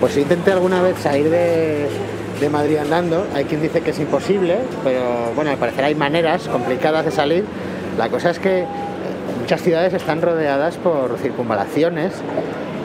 Pues 0.00 0.16
intenté 0.16 0.52
alguna 0.52 0.80
vez 0.80 0.98
salir 0.98 1.28
de, 1.28 1.88
de 2.40 2.48
Madrid 2.48 2.78
andando. 2.78 3.26
Hay 3.34 3.44
quien 3.44 3.60
dice 3.60 3.82
que 3.82 3.90
es 3.90 3.98
imposible, 4.00 4.58
pero 4.82 5.32
bueno, 5.36 5.50
al 5.50 5.58
parecer 5.58 5.84
hay 5.84 5.94
maneras 5.94 6.48
complicadas 6.48 7.04
de 7.04 7.10
salir. 7.10 7.44
La 7.98 8.08
cosa 8.08 8.30
es 8.30 8.38
que 8.38 8.64
muchas 9.40 9.60
ciudades 9.60 9.92
están 9.92 10.22
rodeadas 10.22 10.78
por 10.78 11.18
circunvalaciones 11.18 12.14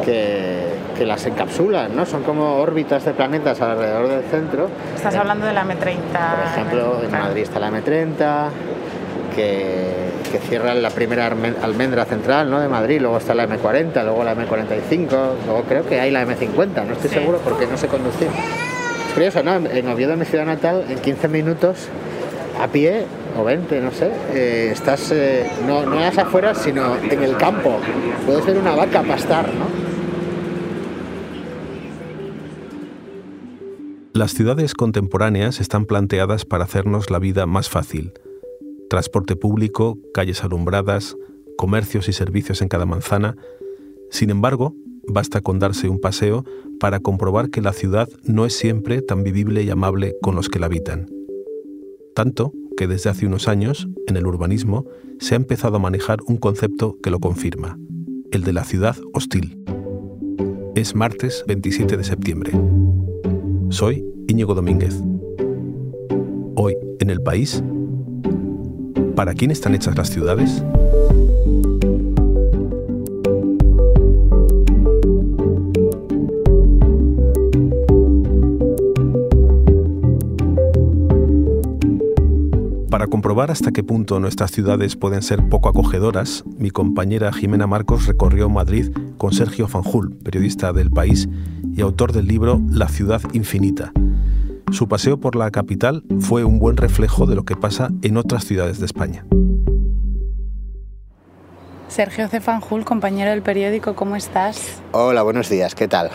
que, 0.04 0.76
que 0.98 1.06
las 1.06 1.26
encapsulan, 1.26 1.96
¿no? 1.96 2.06
Son 2.06 2.24
como 2.24 2.58
órbitas 2.58 3.06
de 3.06 3.14
planetas 3.14 3.62
alrededor 3.62 4.08
del 4.08 4.24
centro. 4.24 4.70
Estás 4.96 5.16
hablando 5.16 5.46
de 5.46 5.54
la 5.54 5.64
M30. 5.64 5.76
Por 5.76 6.46
ejemplo, 6.48 7.02
en 7.04 7.12
Madrid 7.12 7.44
está 7.44 7.60
la 7.60 7.72
M30, 7.72 8.50
que, 9.36 9.92
que 10.32 10.40
cierra 10.40 10.74
la 10.74 10.90
primera 10.90 11.30
almen- 11.32 11.56
almendra 11.62 12.06
central 12.06 12.50
¿no? 12.50 12.60
de 12.60 12.68
Madrid, 12.68 13.00
luego 13.02 13.18
está 13.18 13.34
la 13.36 13.48
M40, 13.48 14.04
luego 14.04 14.24
la 14.24 14.36
M45, 14.36 15.10
luego 15.46 15.64
creo 15.68 15.86
que 15.86 16.00
hay 16.00 16.12
la 16.12 16.26
M50, 16.26 16.86
no 16.86 16.94
estoy 16.94 17.10
Sí. 17.10 17.16
seguro 17.16 17.40
porque 17.44 17.68
no 17.68 17.78
sé 17.78 17.88
conducir. 17.88 18.28
Es 18.28 19.14
curioso, 19.14 19.44
¿no? 19.44 19.56
En 19.56 19.88
Oviedo, 19.88 20.16
mi 20.18 20.26
ciudad 20.26 20.46
natal, 20.46 20.86
en 20.90 21.00
15 21.00 21.28
minutos 21.28 21.88
a 22.62 22.68
pie 22.68 23.04
o 23.38 23.44
20, 23.44 23.82
no 23.82 23.92
sé, 23.92 24.12
eh, 24.34 24.70
estás 24.72 25.12
eh, 25.12 25.46
no, 25.68 25.86
no 25.86 25.96
en 25.96 26.02
las 26.02 26.18
afueras, 26.18 26.58
sino 26.60 26.96
en 26.98 27.22
el 27.24 27.36
campo. 27.38 27.78
Puedes 28.26 28.46
ver 28.46 28.58
una 28.58 28.76
vaca 28.76 29.04
pastar, 29.04 29.46
¿no? 29.54 29.66
Las 34.14 34.34
ciudades 34.34 34.74
contemporáneas 34.74 35.60
están 35.60 35.86
planteadas 35.86 36.46
para 36.46 36.64
hacernos 36.64 37.10
la 37.12 37.20
vida 37.20 37.46
más 37.46 37.70
fácil. 37.70 38.14
Transporte 38.90 39.36
público, 39.36 40.00
calles 40.14 40.44
alumbradas, 40.44 41.16
comercios 41.58 42.08
y 42.08 42.14
servicios 42.14 42.62
en 42.62 42.68
cada 42.68 42.86
manzana. 42.86 43.36
Sin 44.12 44.30
embargo, 44.30 44.76
basta 45.08 45.42
con 45.42 45.60
darse 45.60 45.90
un 45.90 46.00
paseo 46.00 46.46
para 46.80 47.00
comprobar 47.00 47.50
que 47.50 47.62
la 47.62 47.74
ciudad 47.74 48.10
no 48.24 48.46
es 48.46 48.56
siempre 48.58 49.02
tan 49.02 49.24
vivible 49.24 49.64
y 49.64 49.70
amable 49.70 50.16
con 50.22 50.36
los 50.36 50.50
que 50.50 50.60
la 50.60 50.68
habitan. 50.68 51.08
Tanto 52.14 52.54
que 52.78 52.88
desde 52.88 53.10
hace 53.10 53.26
unos 53.26 53.48
años, 53.48 53.88
en 54.08 54.18
el 54.18 54.28
urbanismo, 54.28 54.86
se 55.20 55.34
ha 55.34 55.38
empezado 55.38 55.78
a 55.78 55.80
manejar 55.80 56.20
un 56.28 56.38
concepto 56.38 56.98
que 57.02 57.10
lo 57.10 57.20
confirma, 57.20 57.80
el 58.32 58.44
de 58.44 58.54
la 58.54 58.64
ciudad 58.64 58.96
hostil. 59.14 59.64
Es 60.76 60.94
martes 60.94 61.44
27 61.48 61.98
de 61.98 62.04
septiembre. 62.04 62.52
Soy 63.70 64.06
Íñigo 64.28 64.54
Domínguez. 64.54 65.02
Hoy, 66.56 66.76
en 67.00 67.10
el 67.10 67.22
país, 67.22 67.64
¿para 69.16 69.34
quién 69.34 69.52
están 69.52 69.74
hechas 69.74 69.98
las 69.98 70.10
ciudades? 70.10 70.64
Para 82.90 83.08
comprobar 83.08 83.52
hasta 83.52 83.72
qué 83.72 83.84
punto 83.84 84.20
nuestras 84.20 84.52
ciudades 84.52 84.96
pueden 84.96 85.22
ser 85.22 85.50
poco 85.50 85.70
acogedoras, 85.70 86.44
mi 86.58 86.70
compañera 86.70 87.32
Jimena 87.34 87.68
Marcos 87.68 88.06
recorrió 88.06 88.50
Madrid 88.50 88.92
con 89.18 89.34
Sergio 89.34 89.68
Fanjul, 89.68 90.16
periodista 90.16 90.72
del 90.72 90.92
país 90.92 91.28
y 91.76 91.82
autor 91.82 92.14
del 92.14 92.28
libro 92.28 92.62
La 92.70 92.88
ciudad 92.88 93.22
infinita. 93.34 93.92
Su 94.72 94.88
paseo 94.88 95.18
por 95.20 95.36
la 95.36 95.52
capital 95.52 96.04
fue 96.20 96.44
un 96.44 96.60
buen 96.60 96.76
reflejo 96.76 97.28
de 97.28 97.36
lo 97.36 97.46
que 97.46 97.56
pasa 97.56 97.90
en 98.02 98.18
otras 98.18 98.46
ciudades 98.46 98.80
de 98.80 98.86
España. 98.86 99.26
Sergio 101.88 102.28
Cefanjul, 102.28 102.84
compañero 102.84 103.30
del 103.30 103.42
periódico, 103.42 103.96
¿cómo 103.96 104.16
estás? 104.16 104.82
Hola, 104.92 105.22
buenos 105.22 105.50
días, 105.50 105.76
¿qué 105.76 105.88
tal? 105.88 106.10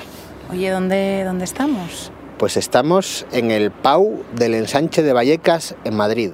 Oye, 0.50 0.68
¿dónde, 0.70 1.22
dónde 1.24 1.44
estamos? 1.44 2.12
Pues 2.38 2.56
estamos 2.56 3.24
en 3.32 3.50
el 3.50 3.70
PAU 3.70 4.24
del 4.34 4.54
ensanche 4.54 5.02
de 5.02 5.12
Vallecas, 5.12 5.76
en 5.84 5.96
Madrid. 5.96 6.32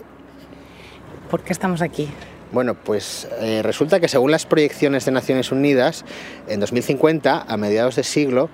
¿Por 1.30 1.42
qué 1.42 1.52
estamos 1.52 1.82
aquí? 1.82 2.08
Bueno, 2.50 2.74
pues 2.74 3.28
eh, 3.40 3.60
resulta 3.62 4.00
que 4.00 4.08
según 4.08 4.30
las 4.30 4.46
proyecciones 4.46 5.04
de 5.04 5.12
Naciones 5.12 5.52
Unidas, 5.52 6.04
en 6.48 6.60
2050, 6.60 7.44
a 7.46 7.56
mediados 7.56 7.96
de 7.96 8.04
siglo, 8.04 8.48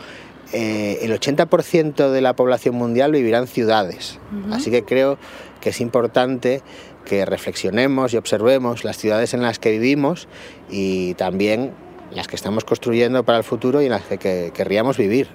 eh, 0.53 0.99
el 1.03 1.13
80% 1.13 2.11
de 2.11 2.21
la 2.21 2.35
población 2.35 2.75
mundial 2.75 3.13
vivirá 3.13 3.39
en 3.39 3.47
ciudades. 3.47 4.19
Así 4.51 4.71
que 4.71 4.85
creo 4.85 5.19
que 5.61 5.71
es 5.71 5.81
importante 5.81 6.63
que 7.05 7.25
reflexionemos 7.25 8.13
y 8.15 8.17
observemos 8.17 8.85
las 8.85 8.97
ciudades 8.97 9.35
en 9.35 9.43
las 9.43 9.59
que 9.59 9.71
vivimos 9.71 10.29
y 10.71 11.15
también 11.15 11.73
las 12.13 12.29
que 12.29 12.37
estamos 12.37 12.65
construyendo 12.65 13.25
para 13.25 13.39
el 13.39 13.45
futuro 13.45 13.83
y 13.83 13.87
en 13.87 13.93
las 13.93 14.03
que, 14.03 14.19
que 14.19 14.53
querríamos 14.55 14.99
vivir. 14.99 15.29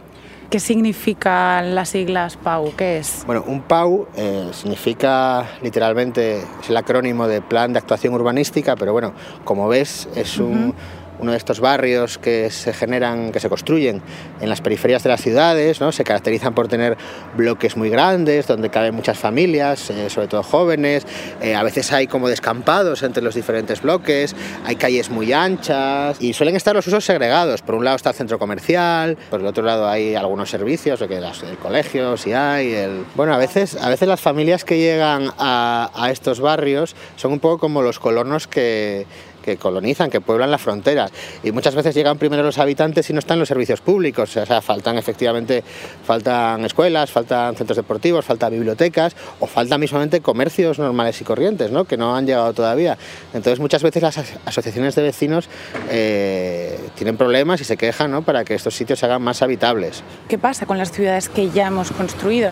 ¿Qué 0.50 0.62
significan 0.62 1.76
las 1.76 1.90
siglas 1.90 2.38
PAU? 2.38 2.74
¿Qué 2.78 3.00
es? 3.00 3.24
Bueno, 3.26 3.44
un 3.46 3.64
PAU 3.64 4.08
eh, 4.16 4.50
significa 4.54 5.46
literalmente, 5.62 6.38
es 6.38 6.70
el 6.70 6.78
acrónimo 6.78 7.28
de 7.28 7.42
Plan 7.42 7.74
de 7.74 7.80
Actuación 7.80 8.14
Urbanística, 8.14 8.78
pero 8.78 8.94
bueno, 8.94 9.12
como 9.44 9.68
ves, 9.68 10.08
es 10.16 10.38
un, 10.38 10.74
uno 11.20 11.32
de 11.32 11.38
estos 11.38 11.60
barrios 11.60 12.18
que 12.18 12.50
se 12.52 12.74
generan, 12.74 13.32
que 13.32 13.40
se 13.40 13.50
construyen 13.50 14.02
en 14.40 14.50
las 14.50 14.62
periferias 14.62 15.04
de 15.04 15.10
las 15.10 15.22
ciudades, 15.22 15.82
¿no? 15.82 15.92
se 15.92 16.04
caracterizan 16.04 16.54
por 16.54 16.68
tener 16.68 16.98
bloques 17.36 17.76
muy 17.78 17.90
grandes, 17.90 18.48
donde 18.48 18.70
caben 18.70 18.94
muchas 18.96 19.18
familias, 19.18 19.90
eh, 19.90 20.10
sobre 20.10 20.28
todo 20.28 20.44
jóvenes, 20.44 21.06
eh, 21.42 21.56
a 21.56 21.64
veces 21.64 21.92
hay 21.92 22.08
como 22.08 22.28
descampados 22.30 23.04
entre 23.04 23.24
los 23.24 23.36
diferentes 23.36 23.82
bloques, 23.82 24.36
hay 24.66 24.76
calles 24.76 25.10
muy 25.10 25.34
anchas 25.34 26.18
y 26.22 26.34
suelen 26.34 26.56
estar 26.56 26.76
los 26.76 26.86
usos 26.88 27.04
segregados. 27.06 27.62
Por 27.62 27.76
un 27.76 27.84
lado 27.86 27.96
está 27.96 28.10
el 28.12 28.16
centro 28.16 28.40
comercial, 28.40 29.18
por 29.30 29.40
el 29.40 29.46
otro 29.48 29.64
lado 29.64 29.88
hay 29.88 30.16
algunos 30.16 30.50
servicios, 30.50 31.00
lo 31.00 31.08
que 31.08 31.20
las- 31.20 31.44
el 31.44 31.58
colegio, 31.58 32.18
si 32.18 32.34
hay, 32.34 32.74
el... 32.74 33.06
Bueno, 33.16 33.34
a 33.34 33.38
veces, 33.38 33.76
a 33.76 33.90
veces 33.90 34.08
las 34.08 34.22
familias 34.22 34.64
que 34.64 34.78
llegan 34.78 35.32
a, 35.38 35.90
a 35.96 36.12
estos 36.12 36.40
barrios 36.40 36.96
son 37.16 37.32
un 37.34 37.40
poco 37.40 37.58
como 37.60 37.82
los 37.82 38.00
colonos 38.00 38.48
que 38.48 39.06
que 39.48 39.56
colonizan, 39.58 40.10
que 40.10 40.20
pueblan 40.20 40.52
la 40.52 40.58
frontera. 40.58 41.10
Y 41.42 41.54
muchas 41.54 41.74
veces 41.74 41.96
llegan 41.96 42.18
primero 42.18 42.44
los 42.44 42.58
habitantes 42.58 43.10
y 43.10 43.14
no 43.14 43.20
están 43.20 43.40
los 43.40 43.48
servicios 43.48 43.80
públicos. 43.80 44.36
O 44.36 44.46
sea, 44.46 44.62
faltan 44.62 44.98
efectivamente, 44.98 45.64
faltan 46.06 46.66
escuelas, 46.66 47.10
faltan 47.12 47.56
centros 47.56 47.78
deportivos, 47.78 48.26
faltan 48.26 48.52
bibliotecas 48.52 49.16
o 49.40 49.48
faltan 49.48 49.80
mismamente 49.80 50.20
comercios 50.20 50.80
normales 50.80 51.22
y 51.22 51.24
corrientes, 51.24 51.72
¿no? 51.72 51.86
que 51.86 51.96
no 51.96 52.14
han 52.14 52.26
llegado 52.26 52.52
todavía. 52.54 52.98
Entonces 53.34 53.60
muchas 53.62 53.84
veces 53.84 54.04
las 54.04 54.18
as- 54.18 54.34
asociaciones 54.46 54.96
de 54.96 55.02
vecinos 55.04 55.48
eh, 55.90 56.78
tienen 56.96 57.16
problemas 57.16 57.62
y 57.62 57.64
se 57.64 57.78
quejan 57.78 58.12
¿no? 58.12 58.24
para 58.24 58.44
que 58.44 58.54
estos 58.54 58.76
sitios 58.76 59.00
se 59.00 59.06
hagan 59.06 59.22
más 59.22 59.42
habitables. 59.42 60.04
¿Qué 60.28 60.38
pasa 60.38 60.66
con 60.66 60.78
las 60.78 60.92
ciudades 60.92 61.30
que 61.30 61.50
ya 61.52 61.68
hemos 61.68 61.92
construido? 61.92 62.52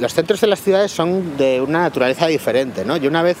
Los 0.00 0.14
centros 0.14 0.40
de 0.40 0.46
las 0.46 0.60
ciudades 0.62 0.92
son 0.92 1.36
de 1.36 1.60
una 1.60 1.80
naturaleza 1.80 2.28
diferente. 2.28 2.84
¿no? 2.84 2.96
Yo 2.96 3.10
una 3.10 3.22
vez 3.22 3.36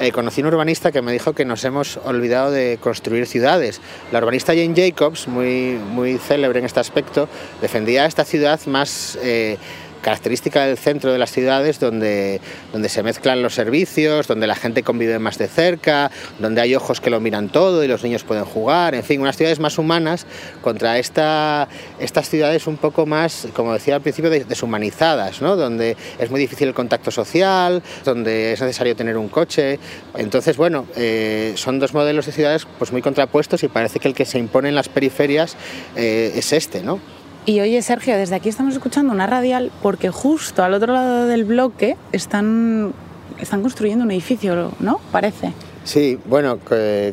eh, 0.00 0.12
conocí 0.12 0.40
un 0.40 0.48
urbanista 0.48 0.92
que 0.92 1.02
me 1.02 1.12
dijo 1.12 1.32
que 1.32 1.44
nos 1.44 1.64
hemos 1.64 1.98
olvidado 2.04 2.50
de 2.50 2.78
construir 2.80 3.26
ciudades. 3.26 3.80
La 4.12 4.18
urbanista 4.18 4.54
Jane 4.54 4.74
Jacobs, 4.74 5.28
muy, 5.28 5.78
muy 5.90 6.18
célebre 6.18 6.58
en 6.58 6.66
este 6.66 6.80
aspecto, 6.80 7.28
defendía 7.60 8.06
esta 8.06 8.24
ciudad 8.24 8.60
más... 8.66 9.18
eh, 9.22 9.58
característica 10.06 10.64
del 10.64 10.78
centro 10.78 11.12
de 11.12 11.18
las 11.18 11.32
ciudades 11.32 11.80
donde, 11.80 12.40
donde 12.72 12.88
se 12.88 13.02
mezclan 13.02 13.42
los 13.42 13.54
servicios, 13.54 14.28
donde 14.28 14.46
la 14.46 14.54
gente 14.54 14.84
convive 14.84 15.18
más 15.18 15.36
de 15.36 15.48
cerca, 15.48 16.12
donde 16.38 16.60
hay 16.60 16.76
ojos 16.76 17.00
que 17.00 17.10
lo 17.10 17.18
miran 17.18 17.48
todo 17.48 17.82
y 17.82 17.88
los 17.88 18.04
niños 18.04 18.22
pueden 18.22 18.44
jugar, 18.44 18.94
en 18.94 19.02
fin, 19.02 19.20
unas 19.20 19.36
ciudades 19.36 19.58
más 19.58 19.78
humanas 19.78 20.24
contra 20.62 21.00
esta, 21.00 21.66
estas 21.98 22.28
ciudades 22.30 22.68
un 22.68 22.76
poco 22.76 23.04
más, 23.04 23.48
como 23.52 23.72
decía 23.72 23.96
al 23.96 24.00
principio, 24.00 24.30
de- 24.30 24.44
deshumanizadas, 24.44 25.42
¿no? 25.42 25.56
donde 25.56 25.96
es 26.20 26.30
muy 26.30 26.38
difícil 26.38 26.68
el 26.68 26.74
contacto 26.74 27.10
social, 27.10 27.82
donde 28.04 28.52
es 28.52 28.60
necesario 28.60 28.94
tener 28.94 29.16
un 29.16 29.28
coche. 29.28 29.80
Entonces, 30.16 30.56
bueno, 30.56 30.86
eh, 30.94 31.52
son 31.56 31.80
dos 31.80 31.94
modelos 31.94 32.26
de 32.26 32.32
ciudades 32.32 32.64
pues, 32.78 32.92
muy 32.92 33.02
contrapuestos 33.02 33.64
y 33.64 33.68
parece 33.68 33.98
que 33.98 34.06
el 34.06 34.14
que 34.14 34.24
se 34.24 34.38
impone 34.38 34.68
en 34.68 34.76
las 34.76 34.88
periferias 34.88 35.56
eh, 35.96 36.30
es 36.36 36.52
este, 36.52 36.84
¿no? 36.84 37.00
Y 37.48 37.60
oye, 37.60 37.80
Sergio, 37.80 38.16
desde 38.16 38.34
aquí 38.34 38.48
estamos 38.48 38.74
escuchando 38.74 39.12
una 39.12 39.28
radial 39.28 39.70
porque 39.80 40.10
justo 40.10 40.64
al 40.64 40.74
otro 40.74 40.92
lado 40.92 41.26
del 41.26 41.44
bloque 41.44 41.96
están, 42.10 42.92
están 43.38 43.62
construyendo 43.62 44.04
un 44.04 44.10
edificio, 44.10 44.72
¿no? 44.80 45.00
Parece. 45.12 45.52
Sí, 45.84 46.18
bueno, 46.26 46.58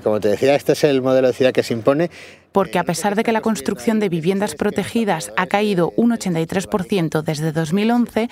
como 0.03 0.19
te 0.19 0.29
decía, 0.29 0.55
este 0.55 0.71
es 0.71 0.83
el 0.85 1.03
modelo 1.03 1.27
de 1.27 1.33
ciudad 1.33 1.51
que 1.51 1.61
se 1.61 1.73
impone. 1.73 2.09
Porque 2.53 2.79
a 2.79 2.85
pesar 2.85 3.15
de 3.15 3.23
que 3.23 3.33
la 3.33 3.41
construcción 3.41 3.99
de 3.99 4.07
viviendas 4.07 4.55
protegidas 4.55 5.33
ha 5.35 5.47
caído 5.47 5.91
un 5.97 6.11
83% 6.11 7.21
desde 7.21 7.51
2011, 7.51 8.29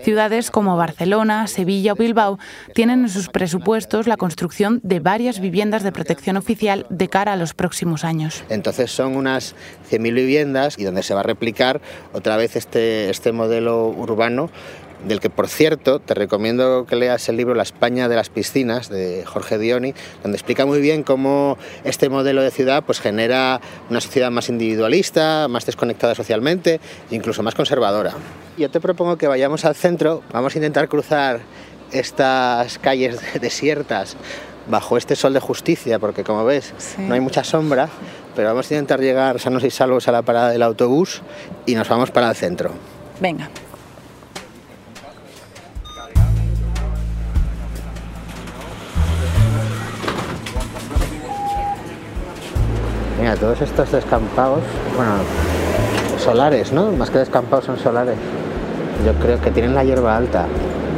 ciudades 0.00 0.50
como 0.50 0.76
Barcelona, 0.76 1.46
Sevilla 1.48 1.94
o 1.94 1.96
Bilbao 1.96 2.38
tienen 2.74 3.00
en 3.00 3.08
sus 3.08 3.28
presupuestos 3.28 4.06
la 4.06 4.16
construcción 4.16 4.80
de 4.84 5.00
varias 5.00 5.40
viviendas 5.40 5.82
de 5.82 5.90
protección 5.90 6.36
oficial 6.36 6.86
de 6.90 7.08
cara 7.08 7.32
a 7.32 7.36
los 7.36 7.54
próximos 7.54 8.04
años. 8.04 8.44
Entonces 8.48 8.90
son 8.92 9.16
unas 9.16 9.54
100.000 9.90 10.14
viviendas 10.14 10.78
y 10.78 10.84
donde 10.84 11.02
se 11.02 11.14
va 11.14 11.20
a 11.20 11.24
replicar 11.24 11.80
otra 12.12 12.36
vez 12.36 12.56
este, 12.56 13.10
este 13.10 13.32
modelo 13.32 13.88
urbano 13.88 14.50
del 15.06 15.20
que 15.20 15.30
por 15.30 15.48
cierto 15.48 15.98
te 15.98 16.14
recomiendo 16.14 16.86
que 16.86 16.96
leas 16.96 17.28
el 17.28 17.36
libro 17.36 17.54
La 17.54 17.62
España 17.62 18.08
de 18.08 18.16
las 18.16 18.28
piscinas 18.28 18.88
de 18.88 19.24
Jorge 19.26 19.58
Dioni, 19.58 19.94
donde 20.22 20.36
explica 20.36 20.66
muy 20.66 20.80
bien 20.80 21.02
cómo 21.02 21.58
este 21.84 22.08
modelo 22.08 22.42
de 22.42 22.50
ciudad 22.50 22.84
pues 22.84 23.00
genera 23.00 23.60
una 23.90 24.00
sociedad 24.00 24.30
más 24.30 24.48
individualista, 24.48 25.48
más 25.48 25.66
desconectada 25.66 26.14
socialmente, 26.14 26.80
incluso 27.10 27.42
más 27.42 27.54
conservadora. 27.54 28.14
Yo 28.56 28.70
te 28.70 28.80
propongo 28.80 29.16
que 29.16 29.28
vayamos 29.28 29.64
al 29.64 29.74
centro, 29.74 30.22
vamos 30.32 30.54
a 30.54 30.58
intentar 30.58 30.88
cruzar 30.88 31.40
estas 31.92 32.78
calles 32.78 33.20
desiertas 33.40 34.16
bajo 34.68 34.96
este 34.96 35.16
sol 35.16 35.32
de 35.32 35.40
justicia, 35.40 35.98
porque 35.98 36.22
como 36.22 36.44
ves 36.44 36.72
no 36.98 37.14
hay 37.14 37.20
mucha 37.20 37.42
sombra, 37.42 37.88
pero 38.36 38.48
vamos 38.48 38.70
a 38.70 38.74
intentar 38.74 39.00
llegar 39.00 39.40
sanos 39.40 39.64
y 39.64 39.70
salvos 39.70 40.06
a 40.08 40.12
la 40.12 40.22
parada 40.22 40.50
del 40.50 40.62
autobús 40.62 41.22
y 41.66 41.74
nos 41.74 41.88
vamos 41.88 42.10
para 42.10 42.28
el 42.30 42.36
centro. 42.36 42.70
Venga. 43.20 43.50
Mira, 53.22 53.36
todos 53.36 53.60
estos 53.60 53.92
descampados, 53.92 54.62
bueno, 54.96 55.12
solares, 56.18 56.72
¿no? 56.72 56.90
Más 56.90 57.08
que 57.08 57.18
descampados 57.18 57.66
son 57.66 57.78
solares. 57.78 58.16
Yo 59.06 59.12
creo 59.14 59.40
que 59.40 59.52
tienen 59.52 59.76
la 59.76 59.84
hierba 59.84 60.16
alta. 60.16 60.46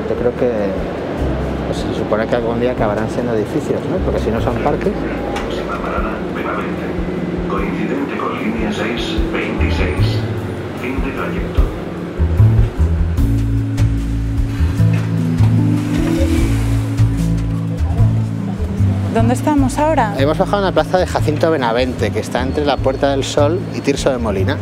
Yo 0.09 0.17
creo 0.17 0.35
que 0.35 0.51
pues, 1.67 1.81
se 1.81 1.95
supone 1.95 2.27
que 2.27 2.37
algún 2.37 2.61
día 2.61 2.73
acabarán 2.73 3.11
siendo 3.11 3.35
edificios, 3.35 3.79
¿no? 3.91 3.99
Porque 4.07 4.21
si 4.21 4.31
no 4.31 4.41
son 4.41 4.55
parques. 4.65 4.95
¿Dónde 19.15 19.35
estamos 19.35 19.79
ahora? 19.79 20.13
Hemos 20.19 20.37
bajado 20.39 20.59
en 20.59 20.65
la 20.65 20.73
plaza 20.73 20.99
de 20.99 21.07
Jacinto 21.07 21.49
Benavente, 21.49 22.11
que 22.11 22.19
está 22.19 22.43
entre 22.43 22.65
la 22.65 22.77
Puerta 22.77 23.13
del 23.13 23.23
Sol 23.23 23.61
y 23.73 23.81
Tirso 23.81 24.11
de 24.11 24.19
Molina. 24.19 24.59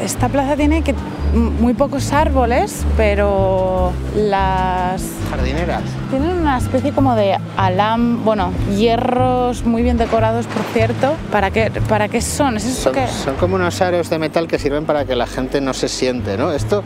Esta 0.00 0.28
plaza 0.28 0.54
tiene 0.54 0.82
que 0.82 0.94
muy 1.34 1.74
pocos 1.74 2.12
árboles, 2.12 2.84
pero 2.96 3.90
las 4.14 5.02
jardineras 5.28 5.82
tienen 6.08 6.36
una 6.36 6.58
especie 6.58 6.92
como 6.92 7.16
de 7.16 7.36
alam, 7.56 8.24
bueno, 8.24 8.52
hierros 8.76 9.64
muy 9.64 9.82
bien 9.82 9.98
decorados, 9.98 10.46
por 10.46 10.62
cierto. 10.72 11.16
¿Para 11.32 11.50
qué, 11.50 11.72
para 11.88 12.08
qué 12.08 12.20
son? 12.20 12.58
¿Es 12.58 12.62
son, 12.62 12.94
son 12.94 13.34
como 13.40 13.56
unos 13.56 13.80
aros 13.80 14.08
de 14.08 14.20
metal 14.20 14.46
que 14.46 14.60
sirven 14.60 14.84
para 14.84 15.04
que 15.04 15.16
la 15.16 15.26
gente 15.26 15.60
no 15.60 15.74
se 15.74 15.88
siente, 15.88 16.38
¿no? 16.38 16.52
Esto 16.52 16.84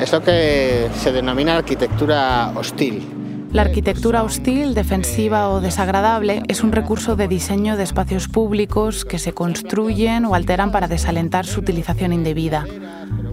es 0.00 0.10
lo 0.10 0.24
que 0.24 0.88
se 1.00 1.12
denomina 1.12 1.56
arquitectura 1.56 2.50
hostil. 2.56 3.25
La 3.52 3.62
arquitectura 3.62 4.22
hostil, 4.22 4.74
defensiva 4.74 5.48
o 5.48 5.60
desagradable 5.60 6.42
es 6.48 6.62
un 6.62 6.72
recurso 6.72 7.16
de 7.16 7.28
diseño 7.28 7.76
de 7.76 7.84
espacios 7.84 8.28
públicos 8.28 9.04
que 9.04 9.18
se 9.18 9.32
construyen 9.32 10.24
o 10.24 10.34
alteran 10.34 10.72
para 10.72 10.88
desalentar 10.88 11.46
su 11.46 11.60
utilización 11.60 12.12
indebida. 12.12 12.66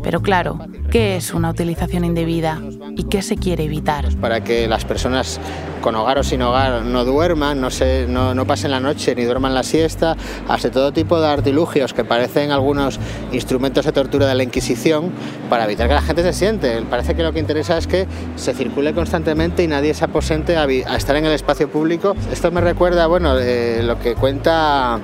Pero 0.02 0.22
claro, 0.22 0.60
¿qué 0.92 1.16
es 1.16 1.34
una 1.34 1.50
utilización 1.50 2.06
indebida 2.06 2.62
y 2.96 3.04
qué 3.06 3.22
se 3.22 3.38
quiere 3.38 3.64
evitar? 3.64 4.06
Para 4.18 4.44
que 4.44 4.68
las 4.68 4.86
personas 4.86 5.40
con 5.82 5.96
hogar 5.96 6.18
o 6.18 6.24
sin 6.24 6.42
hogar 6.42 6.84
no 6.84 7.04
duerman, 7.04 7.60
no, 7.60 7.70
se, 7.70 8.06
no, 8.08 8.34
no 8.34 8.48
pasen 8.48 8.72
la 8.72 8.80
noche 8.80 9.16
ni 9.16 9.24
duerman 9.24 9.54
la 9.54 9.64
siesta, 9.64 10.16
hace 10.48 10.70
todo 10.70 10.94
tipo 10.94 11.20
de 11.20 11.28
artilugios 11.28 11.94
que 11.94 12.06
parecen 12.06 12.52
algunos 12.52 13.00
instrumentos 13.32 13.86
de 13.86 13.92
tortura 13.92 14.28
de 14.28 14.36
la 14.36 14.44
Inquisición 14.44 15.12
para 15.50 15.66
evitar 15.66 15.88
que 15.88 15.94
la 15.94 16.02
gente 16.02 16.24
se 16.24 16.34
siente. 16.34 16.82
Parece 16.90 17.16
que 17.16 17.24
lo 17.24 17.34
que 17.34 17.40
interesa 17.40 17.78
es 17.78 17.88
que 17.88 18.08
se 18.36 18.54
circule 18.54 18.94
constantemente 18.94 19.64
y 19.64 19.68
nadie 19.68 19.94
se 19.94 20.06
aposente 20.06 20.56
a, 20.56 20.66
estar 20.96 21.16
en 21.16 21.26
el 21.26 21.34
espacio 21.34 21.70
público. 21.70 22.16
Esto 22.32 22.52
me 22.52 22.62
recuerda, 22.62 23.08
bueno, 23.08 23.34
lo 23.34 24.00
que 24.00 24.16
cuenta 24.16 25.00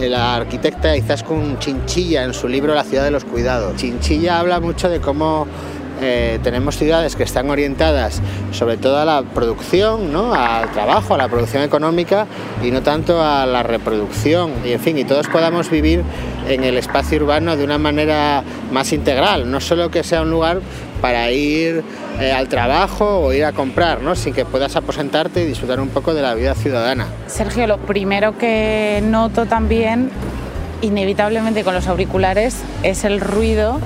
la 0.00 0.36
arquitecta 0.36 0.96
Izaskun 0.96 1.58
Chinchilla 1.58 2.24
en 2.24 2.34
su 2.34 2.48
libro 2.48 2.74
La 2.74 2.84
ciudad 2.84 3.04
de 3.04 3.10
los 3.10 3.24
cuidados. 3.24 3.76
Chinchilla 3.76 4.38
habla 4.38 4.60
mucho 4.60 4.88
de 4.88 5.00
cómo 5.00 5.46
eh, 6.02 6.38
tenemos 6.42 6.76
ciudades 6.76 7.16
que 7.16 7.22
están 7.22 7.50
orientadas 7.50 8.20
sobre 8.52 8.76
todo 8.76 8.98
a 8.98 9.04
la 9.04 9.22
producción, 9.22 10.12
¿no? 10.12 10.34
al 10.34 10.70
trabajo, 10.72 11.14
a 11.14 11.18
la 11.18 11.28
producción 11.28 11.62
económica 11.62 12.26
y 12.62 12.70
no 12.70 12.82
tanto 12.82 13.22
a 13.22 13.46
la 13.46 13.62
reproducción. 13.62 14.52
Y 14.64 14.72
en 14.72 14.80
fin, 14.80 14.98
y 14.98 15.04
todos 15.04 15.28
podamos 15.28 15.70
vivir 15.70 16.02
en 16.48 16.64
el 16.64 16.76
espacio 16.76 17.18
urbano 17.18 17.56
de 17.56 17.64
una 17.64 17.78
manera 17.78 18.42
más 18.70 18.92
integral, 18.92 19.50
no 19.50 19.60
solo 19.60 19.90
que 19.90 20.02
sea 20.02 20.22
un 20.22 20.30
lugar 20.30 20.60
para 21.00 21.30
ir 21.30 21.82
eh, 22.20 22.32
al 22.32 22.48
trabajo 22.48 23.20
o 23.20 23.32
ir 23.32 23.44
a 23.44 23.52
comprar, 23.52 24.02
¿no? 24.02 24.14
sin 24.14 24.32
que 24.34 24.44
puedas 24.44 24.76
aposentarte 24.76 25.42
y 25.42 25.46
disfrutar 25.46 25.80
un 25.80 25.88
poco 25.88 26.14
de 26.14 26.22
la 26.22 26.34
vida 26.34 26.54
ciudadana. 26.54 27.06
Sergio, 27.26 27.66
lo 27.66 27.78
primero 27.78 28.38
que 28.38 29.02
noto 29.04 29.46
también, 29.46 30.10
inevitablemente 30.80 31.64
con 31.64 31.74
los 31.74 31.88
auriculares, 31.88 32.62
es 32.82 33.04
el 33.04 33.20
ruido 33.20 33.80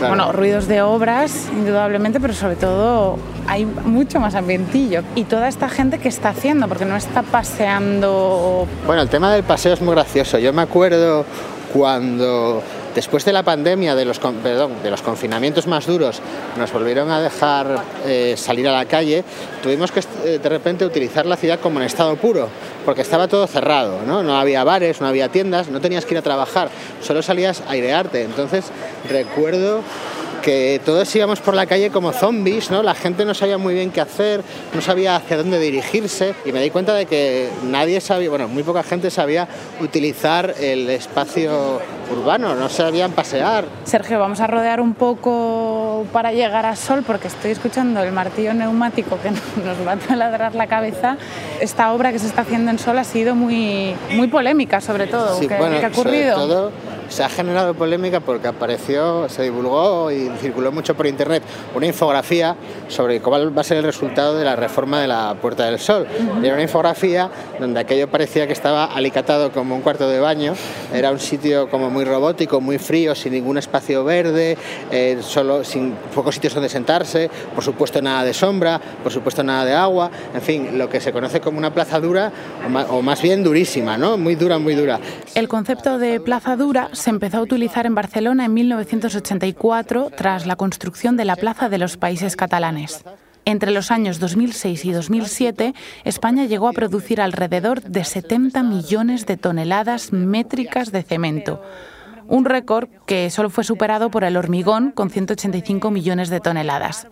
bueno, 0.00 0.32
ruidos 0.32 0.68
de 0.68 0.82
obras, 0.82 1.48
indudablemente, 1.52 2.20
pero 2.20 2.34
sobre 2.34 2.56
todo 2.56 3.18
hay 3.46 3.64
mucho 3.64 4.20
más 4.20 4.34
ambientillo. 4.34 5.02
Y 5.14 5.24
toda 5.24 5.48
esta 5.48 5.68
gente 5.68 5.98
que 5.98 6.08
está 6.08 6.30
haciendo, 6.30 6.68
porque 6.68 6.84
no 6.84 6.96
está 6.96 7.22
paseando. 7.22 8.66
Bueno, 8.86 9.02
el 9.02 9.08
tema 9.08 9.32
del 9.32 9.44
paseo 9.44 9.74
es 9.74 9.80
muy 9.80 9.94
gracioso. 9.94 10.38
Yo 10.38 10.52
me 10.52 10.62
acuerdo 10.62 11.24
cuando 11.72 12.62
Después 12.96 13.26
de 13.26 13.32
la 13.34 13.42
pandemia, 13.42 13.94
de 13.94 14.06
los, 14.06 14.18
perdón, 14.18 14.82
de 14.82 14.90
los 14.90 15.02
confinamientos 15.02 15.66
más 15.66 15.86
duros, 15.86 16.22
nos 16.56 16.72
volvieron 16.72 17.10
a 17.10 17.20
dejar 17.20 17.82
eh, 18.06 18.36
salir 18.38 18.66
a 18.68 18.72
la 18.72 18.86
calle, 18.86 19.22
tuvimos 19.62 19.92
que 19.92 20.00
eh, 20.00 20.38
de 20.42 20.48
repente 20.48 20.86
utilizar 20.86 21.26
la 21.26 21.36
ciudad 21.36 21.60
como 21.60 21.78
en 21.78 21.84
estado 21.84 22.16
puro, 22.16 22.48
porque 22.86 23.02
estaba 23.02 23.26
todo 23.26 23.46
cerrado, 23.48 24.00
¿no? 24.06 24.22
no 24.22 24.38
había 24.38 24.62
bares, 24.62 25.00
no 25.00 25.08
había 25.08 25.28
tiendas, 25.28 25.68
no 25.68 25.80
tenías 25.80 26.06
que 26.06 26.14
ir 26.14 26.18
a 26.18 26.22
trabajar, 26.22 26.70
solo 27.02 27.20
salías 27.20 27.60
a 27.62 27.72
airearte. 27.72 28.22
Entonces 28.22 28.66
recuerdo 29.10 29.82
que 30.40 30.80
todos 30.84 31.12
íbamos 31.16 31.40
por 31.40 31.54
la 31.54 31.66
calle 31.66 31.90
como 31.90 32.12
zombies, 32.12 32.70
¿no? 32.70 32.84
La 32.84 32.94
gente 32.94 33.24
no 33.24 33.34
sabía 33.34 33.58
muy 33.58 33.74
bien 33.74 33.90
qué 33.90 34.00
hacer, 34.00 34.42
no 34.72 34.80
sabía 34.80 35.16
hacia 35.16 35.36
dónde 35.36 35.58
dirigirse 35.58 36.36
y 36.44 36.52
me 36.52 36.62
di 36.62 36.70
cuenta 36.70 36.94
de 36.94 37.06
que 37.06 37.48
nadie 37.64 38.00
sabía, 38.00 38.30
bueno, 38.30 38.46
muy 38.46 38.62
poca 38.62 38.84
gente 38.84 39.10
sabía 39.10 39.48
utilizar 39.80 40.54
el 40.60 40.88
espacio 40.88 41.80
urbano, 42.12 42.54
no 42.54 42.68
sabían 42.68 43.10
pasear. 43.10 43.64
Sergio, 43.82 44.20
vamos 44.20 44.38
a 44.38 44.46
rodear 44.46 44.80
un 44.80 44.94
poco 44.94 45.85
para 46.04 46.32
llegar 46.32 46.66
a 46.66 46.76
Sol 46.76 47.02
porque 47.06 47.28
estoy 47.28 47.50
escuchando 47.50 48.02
el 48.02 48.12
martillo 48.12 48.54
neumático 48.54 49.18
que 49.20 49.30
nos 49.64 49.86
va 49.86 49.92
a 49.92 49.96
taladrar 49.96 50.54
la 50.54 50.66
cabeza. 50.66 51.16
Esta 51.60 51.92
obra 51.92 52.12
que 52.12 52.18
se 52.18 52.26
está 52.26 52.42
haciendo 52.42 52.70
en 52.70 52.78
Sol 52.78 52.98
ha 52.98 53.04
sido 53.04 53.34
muy, 53.34 53.94
muy 54.12 54.28
polémica 54.28 54.80
sobre 54.80 55.06
todo. 55.06 55.38
¿Qué, 55.40 55.54
ha 55.54 55.88
ocurrido? 55.88 56.70
Se 57.08 57.24
ha 57.24 57.28
generado 57.28 57.74
polémica 57.74 58.20
porque 58.20 58.48
apareció, 58.48 59.28
se 59.28 59.42
divulgó 59.42 60.10
y 60.10 60.30
circuló 60.40 60.72
mucho 60.72 60.94
por 60.94 61.06
internet 61.06 61.42
una 61.74 61.86
infografía 61.86 62.56
sobre 62.88 63.20
cuál 63.20 63.56
va 63.56 63.60
a 63.60 63.64
ser 63.64 63.78
el 63.78 63.84
resultado 63.84 64.36
de 64.36 64.44
la 64.44 64.56
reforma 64.56 65.00
de 65.00 65.08
la 65.08 65.36
Puerta 65.40 65.66
del 65.66 65.78
Sol. 65.78 66.06
Era 66.42 66.54
una 66.54 66.62
infografía 66.62 67.30
donde 67.58 67.80
aquello 67.80 68.08
parecía 68.08 68.46
que 68.46 68.52
estaba 68.52 68.86
alicatado 68.86 69.52
como 69.52 69.74
un 69.74 69.82
cuarto 69.82 70.08
de 70.08 70.20
baño, 70.20 70.54
era 70.92 71.10
un 71.10 71.20
sitio 71.20 71.68
como 71.70 71.90
muy 71.90 72.04
robótico, 72.04 72.60
muy 72.60 72.78
frío, 72.78 73.14
sin 73.14 73.32
ningún 73.32 73.58
espacio 73.58 74.04
verde, 74.04 74.56
eh, 74.90 75.18
solo 75.20 75.64
sin 75.64 75.94
pocos 76.14 76.34
sitios 76.34 76.54
donde 76.54 76.68
sentarse, 76.68 77.30
por 77.54 77.64
supuesto 77.64 78.00
nada 78.02 78.24
de 78.24 78.34
sombra, 78.34 78.80
por 79.02 79.12
supuesto 79.12 79.42
nada 79.42 79.64
de 79.64 79.74
agua, 79.74 80.10
en 80.34 80.42
fin, 80.42 80.78
lo 80.78 80.88
que 80.88 81.00
se 81.00 81.12
conoce 81.12 81.40
como 81.40 81.58
una 81.58 81.72
plaza 81.72 82.00
dura 82.00 82.32
o 82.90 83.02
más 83.02 83.22
bien 83.22 83.42
durísima, 83.42 83.96
¿no? 83.96 84.16
Muy 84.16 84.34
dura, 84.34 84.58
muy 84.58 84.74
dura. 84.74 84.98
El 85.34 85.48
concepto 85.48 85.98
de 85.98 86.20
plaza 86.20 86.56
dura 86.56 86.90
se 86.96 87.10
empezó 87.10 87.38
a 87.38 87.42
utilizar 87.42 87.86
en 87.86 87.94
Barcelona 87.94 88.46
en 88.46 88.54
1984 88.54 90.10
tras 90.16 90.46
la 90.46 90.56
construcción 90.56 91.16
de 91.16 91.24
la 91.24 91.36
Plaza 91.36 91.68
de 91.68 91.78
los 91.78 91.96
Países 91.96 92.36
Catalanes. 92.36 93.04
Entre 93.44 93.70
los 93.70 93.90
años 93.90 94.18
2006 94.18 94.84
y 94.84 94.92
2007, 94.92 95.74
España 96.04 96.46
llegó 96.46 96.68
a 96.68 96.72
producir 96.72 97.20
alrededor 97.20 97.82
de 97.82 98.02
70 98.02 98.62
millones 98.62 99.26
de 99.26 99.36
toneladas 99.36 100.12
métricas 100.12 100.90
de 100.90 101.02
cemento, 101.02 101.62
un 102.28 102.44
récord 102.44 102.88
que 103.06 103.30
solo 103.30 103.50
fue 103.50 103.62
superado 103.62 104.10
por 104.10 104.24
el 104.24 104.36
hormigón 104.36 104.90
con 104.90 105.10
185 105.10 105.90
millones 105.90 106.28
de 106.28 106.40
toneladas. 106.40 107.06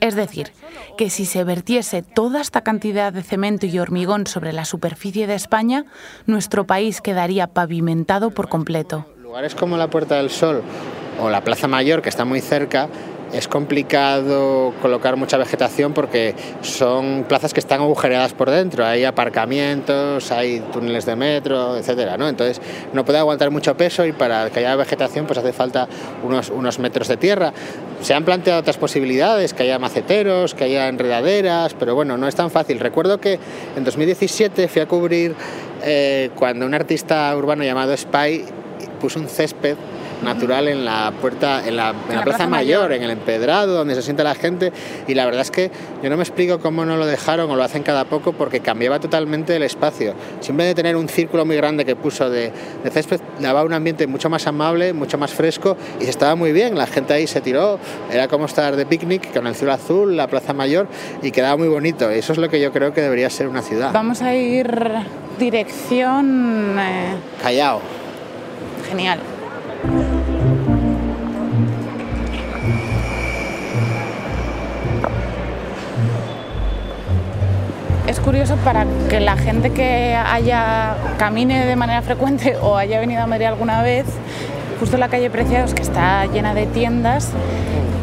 Es 0.00 0.14
decir, 0.14 0.52
que 0.96 1.10
si 1.10 1.26
se 1.26 1.44
vertiese 1.44 2.02
toda 2.02 2.40
esta 2.40 2.62
cantidad 2.62 3.12
de 3.12 3.22
cemento 3.22 3.66
y 3.66 3.78
hormigón 3.78 4.26
sobre 4.26 4.52
la 4.52 4.64
superficie 4.64 5.26
de 5.26 5.34
España, 5.34 5.84
nuestro 6.26 6.66
país 6.66 7.00
quedaría 7.00 7.48
pavimentado 7.48 8.30
por 8.30 8.48
completo. 8.48 9.06
Lugares 9.36 9.54
como 9.54 9.76
la 9.76 9.88
Puerta 9.88 10.16
del 10.16 10.30
Sol 10.30 10.62
o 11.20 11.28
la 11.28 11.44
Plaza 11.44 11.68
Mayor, 11.68 12.00
que 12.00 12.08
está 12.08 12.24
muy 12.24 12.40
cerca, 12.40 12.88
es 13.34 13.48
complicado 13.48 14.72
colocar 14.80 15.16
mucha 15.16 15.36
vegetación 15.36 15.92
porque 15.92 16.34
son 16.62 17.26
plazas 17.28 17.52
que 17.52 17.60
están 17.60 17.82
agujereadas 17.82 18.32
por 18.32 18.48
dentro, 18.48 18.86
hay 18.86 19.04
aparcamientos, 19.04 20.32
hay 20.32 20.60
túneles 20.72 21.04
de 21.04 21.16
metro, 21.16 21.76
etcétera, 21.76 22.16
¿no? 22.16 22.30
Entonces 22.30 22.62
no 22.94 23.04
puede 23.04 23.18
aguantar 23.18 23.50
mucho 23.50 23.76
peso 23.76 24.06
y 24.06 24.12
para 24.12 24.48
que 24.48 24.60
haya 24.60 24.74
vegetación 24.74 25.26
pues 25.26 25.38
hace 25.38 25.52
falta 25.52 25.86
unos, 26.24 26.48
unos 26.48 26.78
metros 26.78 27.06
de 27.08 27.18
tierra. 27.18 27.52
Se 28.00 28.14
han 28.14 28.24
planteado 28.24 28.60
otras 28.60 28.78
posibilidades, 28.78 29.52
que 29.52 29.64
haya 29.64 29.78
maceteros, 29.78 30.54
que 30.54 30.64
haya 30.64 30.88
enredaderas, 30.88 31.74
pero 31.74 31.94
bueno, 31.94 32.16
no 32.16 32.26
es 32.26 32.34
tan 32.34 32.50
fácil. 32.50 32.80
Recuerdo 32.80 33.20
que 33.20 33.38
en 33.76 33.84
2017 33.84 34.66
fui 34.68 34.80
a 34.80 34.88
cubrir 34.88 35.34
eh, 35.84 36.30
cuando 36.36 36.64
un 36.64 36.72
artista 36.72 37.36
urbano 37.36 37.64
llamado 37.64 37.94
Spy 37.94 38.46
puso 38.96 39.20
un 39.20 39.28
césped 39.28 39.76
natural 40.22 40.68
en 40.68 40.84
la 40.84 41.12
puerta, 41.20 41.66
en 41.66 41.76
la, 41.76 41.94
plaza, 42.24 42.46
mayor, 42.46 42.92
en 42.92 43.02
el 43.02 43.10
empedrado, 43.10 43.74
donde 43.74 43.94
se 43.94 44.02
sienta 44.02 44.24
la 44.24 44.34
gente. 44.34 44.72
Y 45.06 45.14
la 45.14 45.24
verdad 45.24 45.42
es 45.42 45.50
que 45.50 45.70
yo 46.02 46.10
no 46.10 46.16
me 46.16 46.22
explico 46.22 46.58
cómo 46.58 46.84
no 46.84 46.96
lo 46.96 47.06
dejaron 47.06 47.50
o 47.50 47.56
lo 47.56 47.62
hacen 47.62 47.82
cada 47.82 48.04
poco 48.06 48.32
porque 48.32 48.60
cambiaba 48.60 48.98
totalmente 48.98 49.56
el 49.56 49.62
espacio. 49.62 50.14
Siempre 50.40 50.66
de 50.66 50.74
tener 50.74 50.96
un 50.96 51.08
círculo 51.08 51.44
muy 51.44 51.56
grande 51.56 51.84
que 51.84 51.96
puso 51.96 52.30
de, 52.30 52.52
de 52.82 52.90
césped, 52.90 53.20
daba 53.40 53.64
un 53.64 53.72
ambiente 53.72 54.06
mucho 54.06 54.30
más 54.30 54.46
amable, 54.46 54.92
mucho 54.92 55.18
más 55.18 55.32
fresco 55.32 55.76
y 56.00 56.04
estaba 56.04 56.34
muy 56.34 56.52
bien. 56.52 56.76
La 56.76 56.86
gente 56.86 57.14
ahí 57.14 57.26
se 57.26 57.40
tiró, 57.40 57.78
era 58.10 58.28
como 58.28 58.46
estar 58.46 58.76
de 58.76 58.86
picnic 58.86 59.32
con 59.32 59.46
el 59.46 59.54
cielo 59.54 59.72
azul, 59.72 60.16
la 60.16 60.26
plaza 60.26 60.52
mayor 60.52 60.88
y 61.22 61.30
quedaba 61.30 61.56
muy 61.56 61.68
bonito. 61.68 62.10
Eso 62.10 62.32
es 62.32 62.38
lo 62.38 62.48
que 62.48 62.60
yo 62.60 62.72
creo 62.72 62.92
que 62.92 63.00
debería 63.00 63.30
ser 63.30 63.48
una 63.48 63.62
ciudad. 63.62 63.92
Vamos 63.92 64.22
a 64.22 64.34
ir 64.34 64.66
dirección... 65.38 66.76
Eh... 66.78 67.14
Callao. 67.42 67.95
Genial. 68.88 69.18
Es 78.06 78.20
curioso 78.20 78.56
para 78.56 78.86
que 79.10 79.18
la 79.20 79.36
gente 79.36 79.70
que 79.70 80.14
haya 80.14 80.94
camine 81.18 81.66
de 81.66 81.74
manera 81.76 82.02
frecuente 82.02 82.56
o 82.62 82.76
haya 82.76 83.00
venido 83.00 83.22
a 83.22 83.26
Madrid 83.26 83.46
alguna 83.46 83.82
vez, 83.82 84.06
justo 84.78 84.96
la 84.96 85.08
calle 85.08 85.28
Preciados, 85.30 85.74
que 85.74 85.82
está 85.82 86.26
llena 86.26 86.54
de 86.54 86.66
tiendas, 86.66 87.30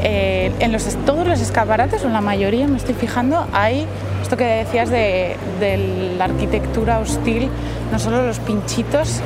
eh, 0.02 0.52
en 0.60 0.74
los, 0.74 0.84
todos 1.06 1.26
los 1.26 1.40
escaparates, 1.40 2.04
o 2.04 2.08
en 2.08 2.14
la 2.14 2.22
mayoría, 2.22 2.68
me 2.68 2.78
estoy 2.78 2.96
fijando, 2.96 3.48
hay 3.54 3.88
esto 4.22 4.36
que 4.36 4.44
decías 4.44 4.90
de, 4.90 5.38
de 5.62 6.16
la 6.18 6.26
arquitectura 6.26 7.00
hostil, 7.00 7.50
no 7.92 8.00
solo 8.00 8.26
los 8.26 8.40
pinchitos, 8.40 9.22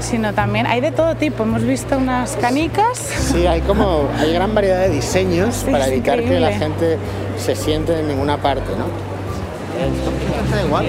sino 0.00 0.32
también 0.32 0.66
hay 0.66 0.80
de 0.80 0.90
todo 0.90 1.14
tipo. 1.14 1.42
Hemos 1.42 1.62
visto 1.62 1.96
unas 1.96 2.36
canicas. 2.36 2.98
Sí, 2.98 3.46
hay 3.46 3.60
como 3.62 4.08
hay 4.18 4.32
gran 4.32 4.54
variedad 4.54 4.80
de 4.80 4.90
diseños 4.90 5.64
para 5.70 5.86
evitar 5.88 6.22
que 6.22 6.40
la 6.40 6.52
gente 6.52 6.98
se 7.36 7.54
siente 7.54 7.98
en 7.98 8.08
ninguna 8.08 8.36
parte, 8.38 8.70
¿no? 8.76 8.86
Da 10.54 10.62
igual. 10.62 10.86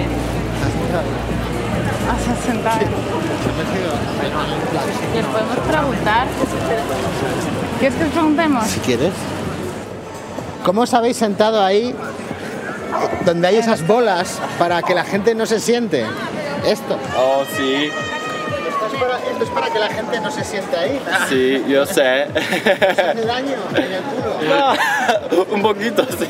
Has 2.10 2.44
sentado. 2.44 2.80
¿Les 5.14 5.26
podemos 5.26 5.58
preguntar? 5.68 6.26
¿Quieres 7.78 7.98
que 7.98 8.04
les 8.04 8.12
preguntemos? 8.12 8.66
Si 8.66 8.80
quieres. 8.80 9.12
¿Cómo 10.64 10.82
os 10.82 10.92
habéis 10.92 11.16
sentado 11.16 11.64
ahí 11.64 11.94
donde 13.24 13.48
hay 13.48 13.56
esas 13.56 13.86
bolas 13.86 14.40
para 14.58 14.82
que 14.82 14.94
la 14.94 15.04
gente 15.04 15.34
no 15.34 15.46
se 15.46 15.60
siente? 15.60 16.04
Esto. 16.66 16.98
Oh, 17.16 17.44
sí 17.56 17.90
esto 18.96 19.44
es 19.44 19.50
para 19.50 19.70
que 19.70 19.78
la 19.78 19.88
gente 19.88 20.20
no 20.20 20.30
se 20.30 20.44
siente 20.44 20.76
ahí. 20.76 21.00
Sí, 21.28 21.64
yo 21.68 21.86
sé. 21.86 22.22
hace 22.22 23.22
daño 23.24 23.56
en 23.74 23.92
el 23.92 24.02
culo? 24.02 25.46
un 25.54 25.62
poquito, 25.62 26.04
sí. 26.18 26.26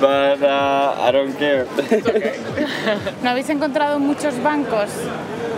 But 0.00 0.42
uh, 0.42 0.94
I 0.98 1.12
don't 1.12 1.38
care. 1.38 1.66
¿No 3.22 3.30
habéis 3.30 3.48
encontrado 3.50 3.98
muchos 3.98 4.40
bancos? 4.42 4.90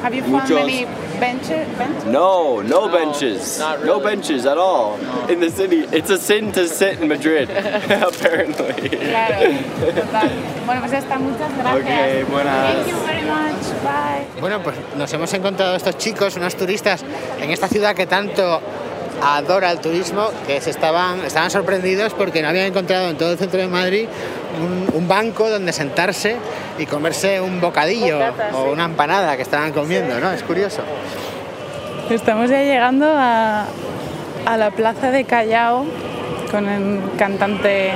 Have 0.03 0.15
you 0.15 0.23
found 0.23 0.49
many 0.51 0.85
benches? 1.19 1.67
No, 2.07 2.61
no, 2.61 2.89
benches. 2.89 3.59
No 3.59 4.01
benches 4.01 4.47
at 4.47 4.59
all 4.59 4.99
in 5.29 5.41
the 5.41 5.51
city. 5.51 5.87
It's 5.93 6.11
a 6.11 6.19
sin 6.19 6.53
to 6.53 6.69
sit 6.69 7.01
in 7.01 7.09
Madrid, 7.09 7.51
apparently. 7.51 8.89
Claro, 8.89 9.53
total. 9.95 10.31
Bueno, 10.67 10.81
pues 10.81 10.93
ya 10.93 10.99
está. 10.99 11.19
Muchas 11.19 11.53
gracias. 11.57 11.85
Okay, 11.85 12.23
buenas. 12.25 12.75
Thank 12.75 12.89
you 12.89 13.07
very 13.07 13.23
much. 13.23 13.83
Bye. 13.83 14.41
Bueno, 14.41 14.63
pues 14.63 14.77
nos 14.97 15.13
hemos 15.13 15.33
encontrado 15.35 15.77
estos 15.77 15.97
chicos, 15.99 16.37
unos 16.37 16.55
turistas, 16.55 17.05
en 17.41 17.51
esta 17.51 17.69
ciudad 17.69 17.95
que 17.95 18.07
tanto 18.07 18.61
adora 19.23 19.71
el 19.71 19.81
turismo, 19.81 20.31
que 20.47 20.61
se 20.61 20.71
estaban, 20.71 21.21
estaban 21.25 21.51
sorprendidos 21.51 22.15
porque 22.15 22.43
no 22.43 22.49
habían 22.49 22.67
encontrado 22.67 23.11
en 23.11 23.17
todo 23.17 23.33
el 23.33 23.39
centro 23.39 23.61
de 23.61 23.69
Madrid 23.69 24.09
un, 24.95 25.09
banco 25.09 25.49
donde 25.49 25.73
sentarse 25.73 26.37
y 26.79 26.87
comerse 26.87 27.41
un 27.41 27.61
bocadillo 27.61 28.19
o 28.53 28.73
una 28.73 28.87
empanada 28.87 29.37
que 29.37 29.43
estaban 29.43 29.73
comiendo, 29.73 30.19
¿no? 30.19 30.33
Es 30.33 30.43
curioso. 30.43 30.83
Estamos 32.11 32.51
ya 32.51 32.63
llegando 32.63 33.07
a, 33.09 33.67
a 34.47 34.57
la 34.57 34.71
plaza 34.71 35.11
de 35.11 35.25
Callao 35.25 35.85
con 36.51 36.69
el 36.69 37.01
cantante 37.17 37.93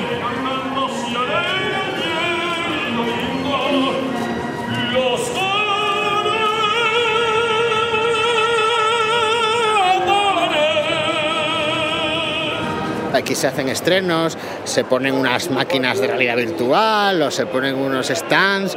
Aquí 13.12 13.34
se 13.34 13.46
hacen 13.46 13.68
estrenos, 13.68 14.36
se 14.64 14.84
ponen 14.84 15.14
unas 15.14 15.50
máquinas 15.50 16.00
de 16.00 16.06
realidad 16.06 16.36
virtual 16.36 17.22
o 17.22 17.30
se 17.30 17.46
ponen 17.46 17.74
unos 17.74 18.08
stands. 18.08 18.76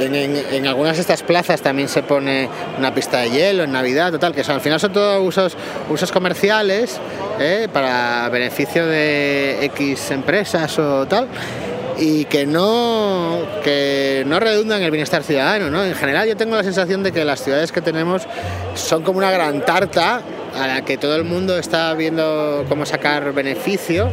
En, 0.00 0.66
algunas 0.66 0.96
de 0.96 1.02
estas 1.02 1.22
plazas 1.22 1.60
también 1.60 1.88
se 1.88 2.02
pone 2.02 2.48
una 2.78 2.94
pista 2.94 3.18
de 3.18 3.30
hielo 3.30 3.64
en 3.64 3.72
Navidad, 3.72 4.12
total, 4.12 4.34
que 4.34 4.40
al 4.40 4.60
final 4.60 4.80
son 4.80 4.92
todos 4.92 5.26
usos, 5.26 5.56
usos 5.88 6.10
comerciales 6.10 7.00
¿eh? 7.38 7.68
para 7.72 8.28
beneficio 8.30 8.86
de 8.86 9.64
X 9.64 10.10
empresas 10.10 10.78
o 10.78 11.06
tal 11.06 11.28
y 11.98 12.24
que 12.24 12.46
no, 12.46 13.40
que 13.62 14.24
no 14.26 14.40
redundan 14.40 14.78
en 14.78 14.84
el 14.84 14.90
bienestar 14.90 15.22
ciudadano. 15.22 15.70
¿no? 15.70 15.84
En 15.84 15.94
general 15.94 16.28
yo 16.28 16.36
tengo 16.36 16.56
la 16.56 16.64
sensación 16.64 17.02
de 17.02 17.12
que 17.12 17.24
las 17.24 17.42
ciudades 17.42 17.72
que 17.72 17.80
tenemos 17.80 18.22
son 18.74 19.02
como 19.02 19.18
una 19.18 19.30
gran 19.30 19.64
tarta 19.64 20.22
a 20.56 20.66
la 20.66 20.84
que 20.84 20.96
todo 20.96 21.16
el 21.16 21.24
mundo 21.24 21.58
está 21.58 21.92
viendo 21.94 22.64
cómo 22.68 22.86
sacar 22.86 23.32
beneficio 23.32 24.08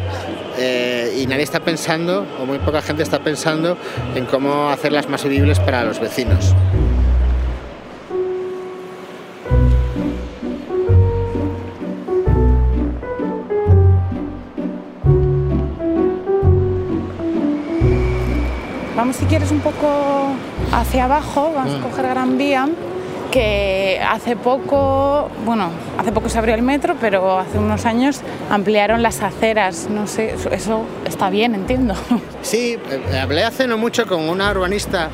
eh, 0.57 1.15
y 1.17 1.27
nadie 1.27 1.43
está 1.43 1.59
pensando, 1.59 2.25
o 2.39 2.45
muy 2.45 2.57
poca 2.59 2.81
gente 2.81 3.03
está 3.03 3.19
pensando, 3.19 3.77
en 4.15 4.25
cómo 4.25 4.69
hacerlas 4.69 5.07
más 5.07 5.23
vivibles 5.23 5.59
para 5.59 5.83
los 5.83 5.99
vecinos. 5.99 6.53
Vamos 19.11 19.23
si 19.23 19.25
quieres 19.25 19.51
un 19.51 19.59
poco 19.59 20.29
hacia 20.71 21.03
abajo, 21.03 21.51
vamos 21.53 21.73
a 21.73 21.77
mm. 21.79 21.81
coger 21.81 22.07
Gran 22.07 22.37
Vía 22.37 22.69
que 23.29 23.99
hace 24.09 24.37
poco, 24.37 25.29
bueno, 25.43 25.69
hace 25.97 26.13
poco 26.13 26.29
se 26.29 26.37
abrió 26.37 26.55
el 26.55 26.61
metro, 26.61 26.95
pero 27.01 27.37
hace 27.37 27.57
unos 27.57 27.85
años 27.85 28.21
ampliaron 28.49 29.01
las 29.01 29.21
aceras, 29.21 29.89
no 29.89 30.07
sé, 30.07 30.35
eso 30.51 30.85
está 31.05 31.29
bien, 31.29 31.55
entiendo. 31.55 31.93
Sí, 32.41 32.77
eh, 32.89 33.19
hablé 33.19 33.43
hace 33.43 33.67
no 33.67 33.77
mucho 33.77 34.07
con 34.07 34.29
una 34.29 34.49
urbanista 34.49 35.09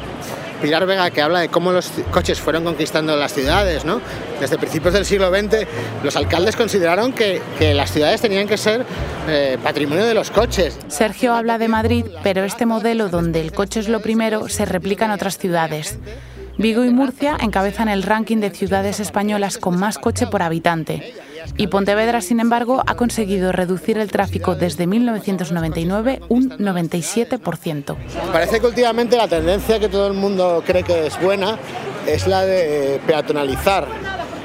Pilar 0.62 0.86
Vega 0.86 1.10
que 1.12 1.22
habla 1.22 1.40
de 1.40 1.50
cómo 1.50 1.72
los 1.72 1.92
coches 2.12 2.40
fueron 2.40 2.64
conquistando 2.64 3.16
las 3.16 3.34
ciudades, 3.34 3.86
¿no? 3.86 4.02
Desde 4.40 4.58
principios 4.58 4.94
del 4.94 5.06
siglo 5.06 5.30
XX 5.30 5.68
los 6.04 6.16
alcaldes 6.16 6.56
consideraron 6.56 7.14
que, 7.14 7.42
las 7.74 7.92
ciudades 7.92 8.22
tenían 8.22 8.48
que 8.48 8.58
ser 8.58 8.86
eh, 9.28 9.58
patrimonio 9.62 10.06
de 10.06 10.14
los 10.14 10.32
coches. 10.32 10.78
Sergio 10.88 11.34
habla 11.34 11.58
de 11.58 11.68
Madrid, 11.68 12.06
pero 12.24 12.44
este 12.44 12.66
modelo 12.66 13.10
donde 13.10 13.42
el 13.42 13.52
coche 13.52 13.80
es 13.80 13.90
lo 13.90 14.02
primero 14.02 14.50
se 14.50 14.66
replica 14.66 15.06
en 15.06 15.12
otras 15.12 15.38
ciudades. 15.38 16.00
Vigo 16.58 16.84
y 16.84 16.90
Murcia 16.90 17.38
encabezan 17.40 17.88
el 17.88 18.02
ranking 18.02 18.38
de 18.38 18.50
ciudades 18.50 19.00
españolas 19.00 19.60
con 19.60 19.78
más 19.80 20.00
coche 20.00 20.26
por 20.26 20.42
habitante. 20.42 21.14
Y 21.56 21.68
Pontevedra, 21.68 22.22
sin 22.22 22.39
embargo, 22.39 22.84
ha 22.86 22.96
conseguido 22.96 23.51
reducir 23.51 23.98
el 23.98 24.12
tráfico 24.12 24.56
desde 24.56 24.88
1999 24.88 26.22
un 26.30 26.50
97%. 26.50 27.96
Parece 28.32 28.60
que 28.60 28.68
últimamente 28.68 29.18
la 29.18 29.27
tendencia 29.27 29.80
que 29.80 29.89
todo 29.89 30.08
el 30.08 30.13
mundo 30.13 30.63
cree 30.66 30.84
que 30.84 31.08
es 31.08 31.20
buena 31.22 31.58
es 32.06 32.27
la 32.27 32.46
de 32.46 33.00
peatonalizar 33.06 33.88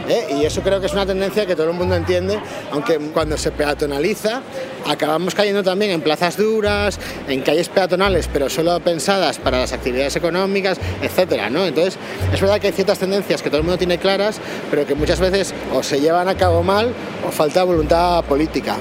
¿eh? 0.08 0.36
y 0.38 0.44
eso 0.44 0.62
creo 0.62 0.80
que 0.80 0.86
es 0.86 0.92
una 0.92 1.06
tendencia 1.06 1.46
que 1.46 1.54
todo 1.54 1.70
el 1.70 1.76
mundo 1.76 1.94
entiende, 1.94 2.38
aunque 2.70 2.98
cuando 2.98 3.36
se 3.36 3.50
peatonaliza 3.50 4.42
acabamos 4.86 5.34
cayendo 5.34 5.62
también 5.62 5.92
en 5.92 6.00
plazas 6.00 6.36
duras, 6.36 6.98
en 7.28 7.40
calles 7.42 7.68
peatonales, 7.68 8.28
pero 8.32 8.48
solo 8.48 8.78
pensadas 8.80 9.38
para 9.38 9.60
las 9.60 9.72
actividades 9.72 10.16
económicas, 10.16 10.78
etcétera, 11.02 11.50
¿no? 11.50 11.66
Entonces, 11.66 11.96
es 12.32 12.40
verdad 12.40 12.60
que 12.60 12.68
hay 12.68 12.72
ciertas 12.72 12.98
tendencias 12.98 13.42
que 13.42 13.48
todo 13.48 13.58
el 13.58 13.64
mundo 13.64 13.78
tiene 13.78 13.98
claras, 13.98 14.40
pero 14.70 14.86
que 14.86 14.94
muchas 14.94 15.20
veces 15.20 15.54
o 15.72 15.82
se 15.82 16.00
llevan 16.00 16.28
a 16.28 16.36
cabo 16.36 16.62
mal 16.62 16.92
o 17.26 17.30
falta 17.30 17.62
voluntad 17.64 18.24
política. 18.24 18.76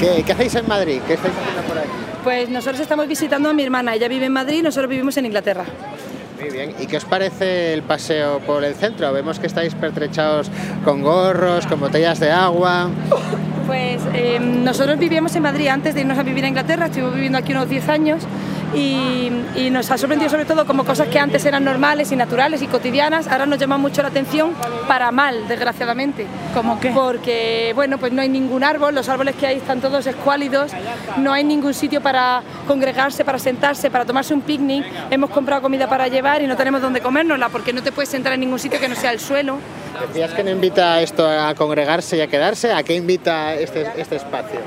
¿Qué, 0.00 0.22
¿Qué, 0.24 0.32
hacéis 0.32 0.54
en 0.54 0.66
Madrid? 0.66 1.00
¿Qué 1.06 1.14
estáis 1.14 1.34
haciendo 1.34 1.62
por 1.68 1.78
aquí? 1.78 1.88
Pues 2.24 2.48
nosotros 2.48 2.80
estamos 2.80 3.06
visitando 3.06 3.50
a 3.50 3.52
mi 3.52 3.62
hermana. 3.62 3.94
Ella 3.94 4.08
vive 4.08 4.26
en 4.26 4.32
Madrid 4.32 4.58
y 4.58 4.62
nosotros 4.62 4.88
vivimos 4.88 5.14
en 5.18 5.26
Inglaterra. 5.26 5.64
Muy 6.40 6.50
bien. 6.50 6.74
¿Y 6.80 6.86
qué 6.86 6.96
os 6.96 7.04
parece 7.04 7.74
el 7.74 7.82
paseo 7.82 8.40
por 8.40 8.64
el 8.64 8.74
centro? 8.74 9.12
Vemos 9.12 9.38
que 9.38 9.46
estáis 9.46 9.74
pertrechados 9.74 10.50
con 10.84 11.02
gorros, 11.02 11.66
con 11.66 11.80
botellas 11.80 12.18
de 12.18 12.30
agua. 12.30 12.88
Pues 13.66 14.00
eh, 14.14 14.40
nosotros 14.40 14.98
vivíamos 14.98 15.36
en 15.36 15.42
Madrid 15.42 15.68
antes 15.68 15.94
de 15.94 16.00
irnos 16.00 16.18
a 16.18 16.22
vivir 16.22 16.44
a 16.44 16.48
Inglaterra, 16.48 16.86
estuvimos 16.86 17.14
viviendo 17.14 17.38
aquí 17.38 17.52
unos 17.52 17.68
10 17.68 17.88
años 17.90 18.22
y, 18.74 19.30
y, 19.56 19.70
nos 19.70 19.90
ha 19.90 19.98
sorprendido 19.98 20.30
sobre 20.30 20.44
todo 20.44 20.66
como 20.66 20.84
cosas 20.84 21.08
que 21.08 21.18
antes 21.18 21.44
eran 21.44 21.64
normales 21.64 22.12
y 22.12 22.16
naturales 22.16 22.62
y 22.62 22.66
cotidianas, 22.66 23.26
ahora 23.28 23.46
nos 23.46 23.58
llaman 23.58 23.80
mucho 23.80 24.02
la 24.02 24.08
atención 24.08 24.52
para 24.86 25.10
mal, 25.10 25.48
desgraciadamente. 25.48 26.26
¿Cómo 26.54 26.78
qué? 26.78 26.90
Porque, 26.90 27.72
bueno, 27.74 27.98
pues 27.98 28.12
no 28.12 28.22
hay 28.22 28.28
ningún 28.28 28.62
árbol, 28.62 28.94
los 28.94 29.08
árboles 29.08 29.34
que 29.36 29.46
hay 29.46 29.56
están 29.56 29.80
todos 29.80 30.06
escuálidos, 30.06 30.72
no 31.16 31.32
hay 31.32 31.44
ningún 31.44 31.74
sitio 31.74 32.00
para 32.00 32.42
congregarse, 32.66 33.24
para 33.24 33.38
sentarse, 33.38 33.90
para 33.90 34.04
tomarse 34.04 34.34
un 34.34 34.42
picnic, 34.42 34.84
hemos 35.10 35.30
comprado 35.30 35.62
comida 35.62 35.88
para 35.88 36.08
llevar 36.08 36.42
y 36.42 36.46
no 36.46 36.56
tenemos 36.56 36.80
dónde 36.80 37.00
comérnosla 37.00 37.48
porque 37.48 37.72
no 37.72 37.82
te 37.82 37.92
puedes 37.92 38.08
sentar 38.08 38.32
en 38.32 38.40
ningún 38.40 38.58
sitio 38.58 38.78
que 38.78 38.88
no 38.88 38.94
sea 38.94 39.12
el 39.12 39.20
suelo. 39.20 39.58
Decías 40.08 40.32
que 40.32 40.44
no 40.44 40.50
invita 40.50 41.00
esto 41.00 41.26
a 41.28 41.54
congregarse 41.54 42.16
y 42.16 42.20
a 42.20 42.26
quedarse, 42.26 42.72
¿a 42.72 42.82
qué 42.82 42.94
invita 42.94 43.54
este, 43.54 43.86
este 43.96 44.16
espacio? 44.16 44.60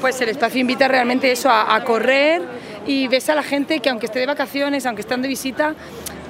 Pues 0.00 0.20
el 0.20 0.28
espacio 0.28 0.60
invita 0.60 0.86
realmente 0.86 1.32
eso, 1.32 1.48
a, 1.48 1.74
a 1.74 1.84
correr, 1.84 2.42
y 2.86 3.08
ves 3.08 3.28
a 3.28 3.34
la 3.34 3.42
gente 3.42 3.80
que 3.80 3.90
aunque 3.90 4.06
esté 4.06 4.18
de 4.18 4.26
vacaciones, 4.26 4.86
aunque 4.86 5.02
estén 5.02 5.22
de 5.22 5.28
visita, 5.28 5.74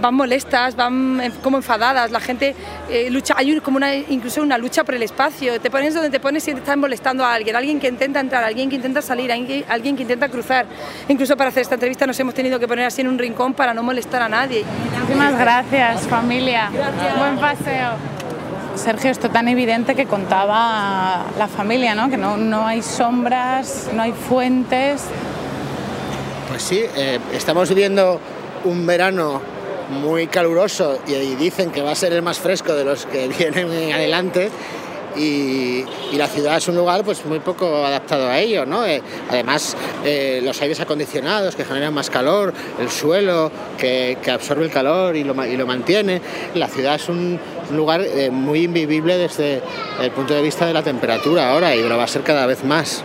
van 0.01 0.15
molestas, 0.15 0.77
van 0.77 1.33
como 1.43 1.59
enfadadas, 1.59 2.11
la 2.11 2.21
gente 2.21 2.55
eh, 2.91 3.09
lucha, 3.11 3.35
hay 3.37 3.59
como 3.61 3.77
una, 3.77 3.95
incluso 3.95 4.43
una 4.43 4.59
lucha 4.59 4.85
por 4.85 4.95
el 4.95 5.03
espacio, 5.03 5.61
te 5.61 5.71
pones 5.71 5.95
donde 5.95 6.11
te 6.11 6.21
pones 6.21 6.47
y 6.49 6.53
te 6.53 6.59
están 6.59 6.81
molestando 6.81 7.25
a 7.25 7.35
alguien, 7.35 7.57
alguien 7.57 7.81
que 7.81 7.89
intenta 7.89 8.21
entrar, 8.21 8.45
alguien 8.45 8.69
que 8.69 8.77
intenta 8.77 9.03
salir, 9.03 9.31
alguien, 9.33 9.65
alguien 9.69 9.97
que 9.97 10.03
intenta 10.03 10.29
cruzar. 10.29 10.67
Incluso 11.09 11.37
para 11.37 11.49
hacer 11.49 11.63
esta 11.63 11.75
entrevista 11.75 12.07
nos 12.07 12.19
hemos 12.21 12.35
tenido 12.35 12.59
que 12.59 12.69
poner 12.69 12.87
así 12.87 13.01
en 13.01 13.09
un 13.09 13.19
rincón 13.19 13.55
para 13.55 13.73
no 13.75 13.83
molestar 13.83 14.23
a 14.23 14.29
nadie. 14.29 14.65
Muchísimas 15.01 15.39
gracias, 15.39 16.07
familia. 16.09 16.71
Gracias. 16.73 17.19
Buen 17.19 17.39
paseo. 17.39 18.15
Sergio, 18.77 19.11
esto 19.11 19.31
tan 19.31 19.47
evidente 19.49 19.95
que 19.95 20.07
contaba 20.07 21.27
la 21.39 21.47
familia, 21.47 21.95
¿no? 21.95 22.11
que 22.11 22.17
no, 22.17 22.37
no 22.37 22.67
hay 22.67 22.83
sombras, 22.83 23.89
no 23.95 24.03
hay 24.03 24.13
fuentes, 24.13 25.05
pues 26.55 26.63
sí, 26.63 26.85
eh, 26.97 27.19
estamos 27.33 27.69
viviendo 27.69 28.21
un 28.65 28.87
verano 28.87 29.43
muy 29.91 30.29
caluroso 30.29 31.01
y, 31.05 31.35
dicen 31.35 31.73
que 31.73 31.83
va 31.83 31.91
a 31.91 31.95
ser 31.97 32.13
el 32.13 32.23
más 32.23 32.39
fresco 32.39 32.75
de 32.75 32.85
los 32.85 33.07
que 33.07 33.27
vienen 33.39 33.73
en 33.73 33.93
adelante. 33.93 34.53
Y, 35.17 35.85
la 36.13 36.29
ciudad 36.29 36.57
es 36.57 36.69
un 36.69 36.77
lugar 36.77 37.03
pues 37.03 37.25
muy 37.25 37.41
poco 37.41 37.85
adaptado 37.85 38.29
a 38.29 38.39
ello, 38.39 38.65
¿no? 38.67 38.87
Eh, 38.87 39.03
además, 39.29 39.77
eh, 40.05 40.41
los 40.45 40.63
aires 40.63 40.79
acondicionados 40.79 41.57
que 41.57 41.65
generan 41.65 41.93
más 41.93 42.09
calor, 42.09 42.55
el 42.79 42.89
suelo 42.89 43.51
que, 43.77 44.17
absorbe 44.33 44.65
el 44.65 44.71
calor 44.71 45.17
y 45.17 45.25
lo, 45.25 45.35
mantiene. 45.35 46.23
La 46.55 46.69
ciudad 46.69 46.95
es 46.95 47.09
un, 47.09 47.41
un 47.69 47.77
lugar 47.77 48.01
muy 48.31 48.63
invivible 48.63 49.19
desde 49.19 49.61
el 50.01 50.13
punto 50.13 50.35
de 50.35 50.43
vista 50.43 50.67
de 50.67 50.73
la 50.73 50.85
temperatura 50.85 51.51
ahora 51.51 51.75
y 51.75 51.83
lo 51.83 51.97
va 51.97 52.05
a 52.05 52.09
ser 52.09 52.23
cada 52.23 52.47
vez 52.47 52.63
más. 52.63 53.03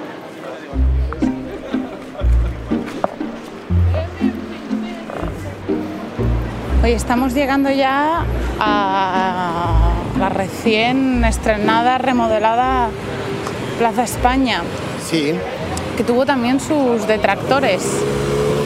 Hoy 6.89 6.95
estamos 6.95 7.35
llegando 7.35 7.69
ya 7.69 8.25
a 8.59 9.91
la 10.17 10.29
recién 10.29 11.23
estrenada, 11.23 11.99
remodelada 11.99 12.89
Plaza 13.77 14.03
España. 14.03 14.63
Sí. 15.07 15.35
Que 15.95 16.03
tuvo 16.03 16.25
también 16.25 16.59
sus 16.59 17.05
detractores, 17.05 17.83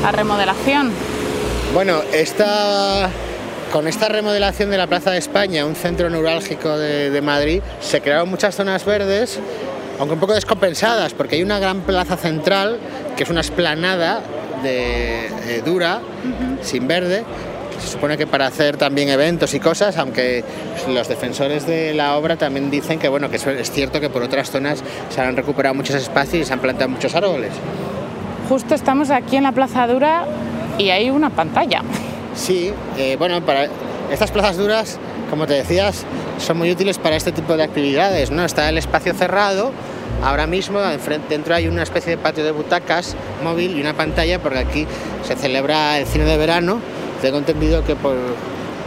la 0.02 0.14
remodelación. 0.14 0.92
Bueno, 1.74 1.98
esta, 2.14 3.10
con 3.74 3.90
esta 3.90 4.08
remodelación 4.08 4.70
de 4.70 4.78
la 4.78 4.88
Plaza 4.88 5.12
de 5.12 5.18
España, 5.18 5.66
un 5.66 5.76
centro 5.76 6.10
neurálgico 6.10 6.78
de, 6.78 7.10
de 7.10 7.22
Madrid, 7.22 7.62
se 7.82 8.00
crearon 8.00 8.30
muchas 8.30 8.56
zonas 8.56 8.86
verdes, 8.86 9.38
aunque 10.00 10.14
un 10.14 10.22
poco 10.22 10.34
descompensadas, 10.34 11.14
porque 11.14 11.36
hay 11.36 11.44
una 11.44 11.60
gran 11.60 11.82
plaza 11.82 12.16
central, 12.16 12.80
que 13.18 13.24
es 13.24 13.30
una 13.30 13.42
esplanada 13.42 14.22
de, 14.64 15.30
de 15.46 15.62
dura, 15.62 15.98
uh 15.98 16.62
-huh. 16.62 16.64
sin 16.64 16.88
verde, 16.88 17.26
se 17.84 17.90
supone 17.90 18.18
que 18.18 18.26
para 18.26 18.48
hacer 18.48 18.78
también 18.78 19.10
eventos 19.10 19.54
y 19.54 19.60
cosas, 19.60 19.98
aunque 19.98 20.44
los 20.88 21.08
defensores 21.08 21.68
de 21.68 21.94
la 21.94 22.16
obra 22.16 22.38
también 22.38 22.72
dicen 22.72 22.98
que 22.98 23.10
bueno, 23.10 23.30
que 23.30 23.36
es 23.36 23.72
cierto 23.72 24.00
que 24.00 24.10
por 24.10 24.24
otras 24.24 24.50
zonas 24.50 24.84
se 25.10 25.22
han 25.22 25.36
recuperado 25.36 25.76
muchos 25.76 25.96
espacios 25.96 26.44
y 26.44 26.46
se 26.46 26.54
han 26.54 26.60
plantado 26.60 26.90
muchos 26.90 27.14
árboles. 27.16 27.52
Justo 28.48 28.74
estamos 28.74 29.10
aquí 29.10 29.36
en 29.36 29.44
la 29.44 29.52
Plaza 29.52 29.86
Dura 29.88 30.26
y 30.78 30.90
hay 30.90 31.10
una 31.10 31.30
pantalla. 31.30 31.82
Sí, 32.36 32.72
eh, 32.98 33.16
bueno, 33.18 33.46
para 33.46 33.68
estas 34.12 34.32
plazas 34.32 34.58
duras, 34.58 34.98
como 35.30 35.46
te 35.46 35.54
decías, 35.54 36.06
son 36.40 36.58
muy 36.58 36.72
útiles 36.72 36.98
para 36.98 37.16
este 37.16 37.32
tipo 37.32 37.58
de 37.58 37.64
actividades, 37.64 38.32
¿no? 38.32 38.46
Está 38.46 38.70
el 38.70 38.78
espacio 38.78 39.14
cerrado, 39.14 39.72
Ahora 40.24 40.48
mismo 40.48 40.80
dentro 41.30 41.54
hay 41.54 41.68
una 41.68 41.84
especie 41.84 42.12
de 42.12 42.18
patio 42.18 42.46
de 42.46 42.52
butacas 42.52 43.14
móvil 43.44 43.78
y 43.78 43.82
una 43.82 43.94
pantalla 43.94 44.40
porque 44.40 44.60
aquí 44.60 44.88
se 45.28 45.36
celebra 45.36 46.00
el 46.00 46.06
cine 46.06 46.24
de 46.24 46.38
verano 46.38 46.80
tengo 47.24 47.38
entendido 47.38 47.86
que 47.86 47.96
por, 47.96 48.18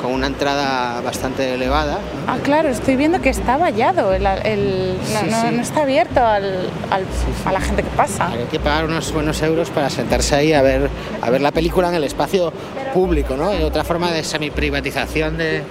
con 0.03 0.13
una 0.13 0.27
entrada 0.27 1.01
bastante 1.01 1.55
elevada. 1.55 1.99
Ah, 2.27 2.37
claro, 2.43 2.69
estoy 2.69 2.95
viendo 2.95 3.23
que 3.23 3.31
está 3.31 3.57
vallado, 3.57 4.13
el, 4.13 4.27
el, 4.27 4.99
sí, 5.03 5.15
no, 5.31 5.41
sí. 5.41 5.57
no, 5.57 5.63
está 5.63 5.83
abierto 5.85 6.21
al, 6.21 6.69
al, 6.91 7.01
sí, 7.05 7.33
a 7.47 7.53
la 7.53 7.63
gente 7.63 7.83
que 7.83 7.89
pasa. 7.97 8.29
Hay 8.29 8.45
que 8.51 8.61
pagar 8.61 8.85
unos 8.85 9.11
buenos 9.11 9.41
euros 9.41 9.71
para 9.71 9.89
sentarse 9.89 10.35
ahí 10.35 10.53
a 10.53 10.61
ver, 10.61 10.91
a 11.23 11.31
ver 11.31 11.41
la 11.41 11.51
película 11.51 11.89
en 11.89 11.95
el 11.95 12.05
espacio 12.05 12.53
público, 12.93 13.37
¿no? 13.39 13.53
otra 13.65 13.85
forma 13.85 14.13
de 14.13 14.23
semi-privatización 14.23 15.39
de, 15.39 15.63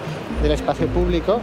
del 0.41 0.51
espacio 0.51 0.87
público. 0.87 1.39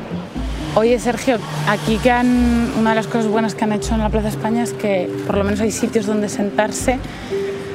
Oye, 0.74 0.98
Sergio, 0.98 1.38
aquí 1.68 1.98
que 1.98 2.10
han, 2.10 2.72
una 2.76 2.90
de 2.90 2.96
las 2.96 3.06
cosas 3.06 3.28
buenas 3.28 3.54
que 3.54 3.62
han 3.62 3.72
hecho 3.72 3.94
en 3.94 4.00
la 4.00 4.08
Plaza 4.08 4.28
España 4.28 4.64
es 4.64 4.72
que 4.72 5.08
por 5.24 5.36
lo 5.36 5.44
menos 5.44 5.60
hay 5.60 5.70
sitios 5.70 6.06
donde 6.06 6.28
sentarse 6.28 6.98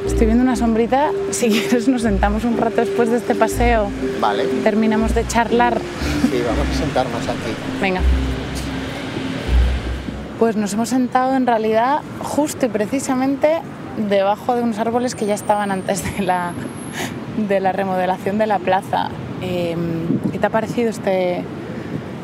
Estoy 0.07 0.25
viendo 0.25 0.43
una 0.43 0.55
sombrita. 0.55 1.11
Si 1.31 1.49
quieres, 1.49 1.87
nos 1.87 2.01
sentamos 2.01 2.43
un 2.43 2.57
rato 2.57 2.77
después 2.77 3.11
de 3.11 3.17
este 3.17 3.35
paseo. 3.35 3.89
Vale. 4.19 4.45
Terminamos 4.63 5.13
de 5.13 5.27
charlar. 5.27 5.77
Sí, 6.31 6.41
vamos 6.47 6.67
a 6.67 6.79
sentarnos 6.79 7.23
aquí. 7.23 7.53
Venga. 7.79 8.01
Pues 10.39 10.55
nos 10.55 10.73
hemos 10.73 10.89
sentado 10.89 11.35
en 11.35 11.45
realidad 11.45 12.01
justo 12.23 12.65
y 12.65 12.69
precisamente 12.69 13.59
debajo 14.09 14.55
de 14.55 14.61
unos 14.61 14.79
árboles 14.79 15.13
que 15.13 15.25
ya 15.25 15.35
estaban 15.35 15.71
antes 15.71 16.03
de 16.17 16.23
la, 16.23 16.53
de 17.47 17.59
la 17.59 17.71
remodelación 17.73 18.37
de 18.37 18.47
la 18.47 18.59
plaza. 18.59 19.09
Eh, 19.41 19.75
¿Qué 20.31 20.39
te 20.39 20.45
ha 20.45 20.49
parecido 20.49 20.89
este, 20.89 21.43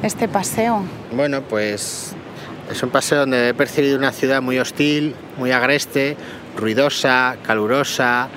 este 0.03 0.27
paseo? 0.27 0.83
Bueno, 1.15 1.41
pues 1.41 2.15
es 2.71 2.81
un 2.81 2.89
paseo 2.89 3.19
donde 3.19 3.49
he 3.49 3.53
percibido 3.53 3.97
una 3.97 4.11
ciudad 4.11 4.41
muy 4.41 4.57
hostil, 4.57 5.15
muy 5.37 5.51
agreste, 5.51 6.17
ruidosa, 6.55 7.37
calurosa, 7.45 8.29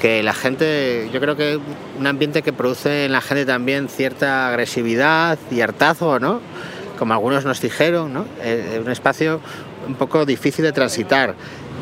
que 0.00 0.22
la 0.22 0.34
gente, 0.34 1.08
yo 1.12 1.20
creo 1.20 1.36
que 1.36 1.58
un 1.98 2.06
ambiente 2.06 2.42
que 2.42 2.52
produce 2.52 3.06
en 3.06 3.12
la 3.12 3.20
gente 3.20 3.46
también 3.46 3.88
cierta 3.88 4.48
agresividad 4.48 5.38
y 5.50 5.60
hartazgo, 5.60 6.18
¿no? 6.18 6.40
Como 6.98 7.14
algunos 7.14 7.44
nos 7.44 7.60
dijeron, 7.60 8.12
¿no? 8.12 8.24
Es 8.42 8.78
un 8.78 8.90
espacio 8.90 9.40
un 9.86 9.94
poco 9.94 10.26
difícil 10.26 10.64
de 10.64 10.72
transitar. 10.72 11.34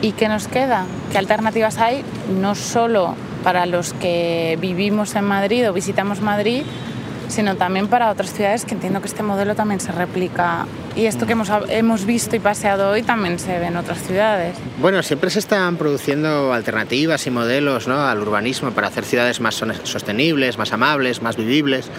¿Y 0.03 0.13
qué 0.13 0.29
nos 0.29 0.49
queda? 0.49 0.87
¿Qué 1.11 1.19
alternativas 1.19 1.79
hay? 1.79 2.05
No 2.41 2.55
solo 2.55 3.15
para 3.43 3.67
los 3.67 3.93
que 3.95 4.59
vivimos 4.61 5.15
en 5.15 5.25
Madrid 5.25 5.69
o 5.69 5.73
visitamos 5.73 6.21
Madrid, 6.21 6.63
sino 7.35 7.57
también 7.57 7.89
para 7.89 8.11
otras 8.11 8.33
ciudades 8.33 8.65
que 8.65 8.75
entiendo 8.75 9.01
que 9.01 9.09
este 9.09 9.25
modelo 9.25 9.57
también 9.57 9.81
se 9.81 9.91
replica 9.91 10.67
y 10.95 11.07
esto 11.07 11.27
que 11.27 11.33
hemos, 11.33 11.51
hemos 11.69 12.05
visto 12.05 12.37
y 12.37 12.39
paseado 12.39 12.91
hoy 12.91 13.03
también 13.03 13.41
se 13.41 13.59
ve 13.59 13.67
en 13.67 13.77
otras 13.77 14.01
ciudades. 14.07 14.57
Bueno, 14.81 15.03
siempre 15.03 15.31
se 15.31 15.41
están 15.41 15.77
produciendo 15.77 16.53
alternativas 16.53 17.27
y 17.27 17.31
modelos 17.33 17.89
¿no? 17.89 18.01
al 18.07 18.21
urbanismo 18.21 18.71
para 18.71 18.87
hacer 18.87 19.05
ciudades 19.05 19.41
más 19.41 19.61
sostenibles, 19.83 20.59
más 20.59 20.73
amables, 20.73 21.23
más 21.23 21.37
vivibles. 21.37 21.91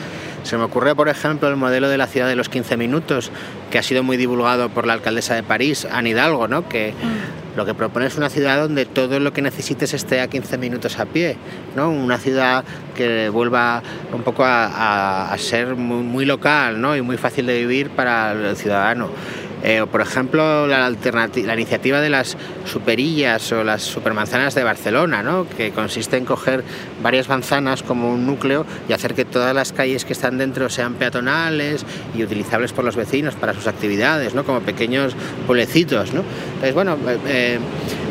Se 0.43 0.57
me 0.57 0.63
ocurre, 0.63 0.95
por 0.95 1.09
ejemplo, 1.09 1.49
el 1.49 1.57
modelo 1.57 1.89
de 1.89 1.97
la 1.97 2.07
ciudad 2.07 2.27
de 2.27 2.37
los 2.37 2.47
15 2.47 2.77
minutos, 2.77 3.31
que 3.71 3.77
ha 3.77 3.83
sido 3.83 4.03
muy 4.03 4.15
divulgado 4.15 4.69
por 4.69 4.87
la 4.87 4.93
alcaldesa 4.93 5.35
de 5.35 5.43
París, 5.43 5.85
Anne 5.91 6.11
Hidalgo, 6.11 6.47
¿no? 6.47 6.69
que 6.69 6.93
mm. 6.93 7.44
Lo 7.55 7.65
que 7.65 7.73
propone 7.73 8.07
es 8.07 8.17
una 8.17 8.29
ciudad 8.29 8.59
donde 8.59 8.85
todo 8.85 9.19
lo 9.19 9.31
que 9.33 9.41
necesites 9.41 9.93
esté 9.93 10.21
a 10.21 10.27
15 10.27 10.57
minutos 10.57 10.99
a 10.99 11.05
pie, 11.05 11.37
¿no? 11.75 11.89
una 11.89 12.17
ciudad 12.17 12.63
que 12.95 13.29
vuelva 13.29 13.81
un 14.13 14.23
poco 14.23 14.43
a, 14.45 15.33
ser 15.37 15.75
muy, 15.75 16.03
muy 16.03 16.25
local 16.25 16.79
¿no? 16.81 16.95
y 16.95 17.01
muy 17.01 17.17
fácil 17.17 17.45
de 17.45 17.59
vivir 17.59 17.89
para 17.89 18.31
el 18.31 18.55
ciudadano. 18.55 19.09
Eh, 19.67 19.83
por 19.91 19.99
ejemplo, 19.99 20.67
la, 20.67 20.91
la 20.91 21.53
iniciativa 21.55 21.99
de 21.99 22.11
las 22.11 22.37
superillas 22.65 23.51
o 23.51 23.63
las 23.63 23.81
supermanzanas 23.81 24.53
de 24.53 24.63
Barcelona, 24.63 25.23
¿no? 25.23 25.47
que 25.49 25.71
consiste 25.71 26.17
en 26.17 26.25
coger 26.25 26.63
varias 27.01 27.29
manzanas 27.29 27.81
como 27.81 28.13
un 28.13 28.27
núcleo 28.27 28.63
y 28.87 28.93
hacer 28.93 29.15
que 29.15 29.25
todas 29.25 29.55
las 29.55 29.71
calles 29.71 30.05
que 30.05 30.13
están 30.13 30.37
dentro 30.37 30.69
sean 30.69 30.93
peatonales 30.93 31.83
y 32.15 32.21
utilizables 32.21 32.73
por 32.73 32.85
los 32.85 32.95
vecinos 32.95 33.33
para 33.33 33.55
sus 33.55 33.65
actividades, 33.65 34.35
¿no? 34.35 34.43
como 34.43 34.59
pequeños 34.59 35.15
pueblecitos. 35.47 36.11
Entonces, 36.11 36.75
bueno, 36.75 36.95
eh, 37.27 37.57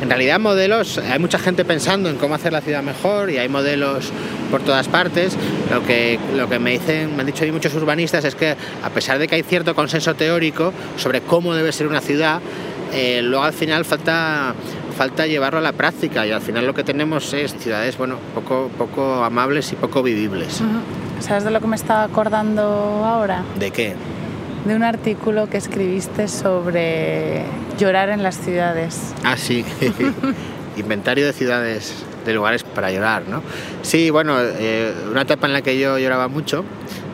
en 0.02 0.08
realidad 0.08 0.40
modelos, 0.40 0.98
hay 0.98 1.20
mucha 1.20 1.38
gente 1.38 1.64
pensando 1.64 2.10
en 2.10 2.16
cómo 2.16 2.34
hacer 2.34 2.52
la 2.52 2.62
ciudad 2.62 2.82
mejor 2.82 3.30
y 3.30 3.38
hay 3.38 3.48
modelos 3.48 4.10
por 4.54 4.62
todas 4.62 4.86
partes. 4.86 5.36
Lo 5.68 5.84
que, 5.84 6.16
lo 6.36 6.48
que 6.48 6.60
me, 6.60 6.70
dicen, 6.70 7.16
me 7.16 7.22
han 7.22 7.26
dicho 7.26 7.44
muchos 7.46 7.74
urbanistas 7.74 8.24
es 8.24 8.36
que 8.36 8.54
a 8.84 8.90
pesar 8.90 9.18
de 9.18 9.26
que 9.26 9.34
hay 9.34 9.42
cierto 9.42 9.74
consenso 9.74 10.14
teórico 10.14 10.72
sobre 10.96 11.22
cómo 11.22 11.54
debe 11.54 11.72
ser 11.72 11.88
una 11.88 12.00
ciudad, 12.00 12.40
eh, 12.92 13.20
luego 13.20 13.42
al 13.42 13.52
final 13.52 13.84
falta 13.84 14.54
falta 14.96 15.26
llevarlo 15.26 15.58
a 15.58 15.60
la 15.60 15.72
práctica 15.72 16.24
y 16.24 16.30
al 16.30 16.40
final 16.40 16.66
lo 16.66 16.72
que 16.72 16.84
tenemos 16.84 17.34
es 17.34 17.52
ciudades 17.56 17.98
bueno 17.98 18.16
poco 18.32 18.70
poco 18.78 19.24
amables 19.24 19.72
y 19.72 19.74
poco 19.74 20.04
vivibles. 20.04 20.62
¿Sabes 21.18 21.42
de 21.42 21.50
lo 21.50 21.60
que 21.60 21.66
me 21.66 21.74
estaba 21.74 22.04
acordando 22.04 22.62
ahora? 22.62 23.42
¿De 23.58 23.72
qué? 23.72 23.94
De 24.66 24.76
un 24.76 24.84
artículo 24.84 25.50
que 25.50 25.56
escribiste 25.56 26.28
sobre 26.28 27.42
llorar 27.76 28.08
en 28.08 28.22
las 28.22 28.38
ciudades. 28.38 29.00
Ah, 29.24 29.36
sí. 29.36 29.64
Inventario 30.76 31.26
de 31.26 31.32
ciudades 31.32 32.04
de 32.24 32.32
lugares 32.32 32.62
para 32.64 32.90
llorar, 32.90 33.24
¿no? 33.28 33.42
Sí, 33.82 34.10
bueno, 34.10 34.36
eh, 34.40 34.94
una 35.10 35.22
etapa 35.22 35.46
en 35.46 35.52
la 35.52 35.62
que 35.62 35.78
yo 35.78 35.98
lloraba 35.98 36.28
mucho, 36.28 36.64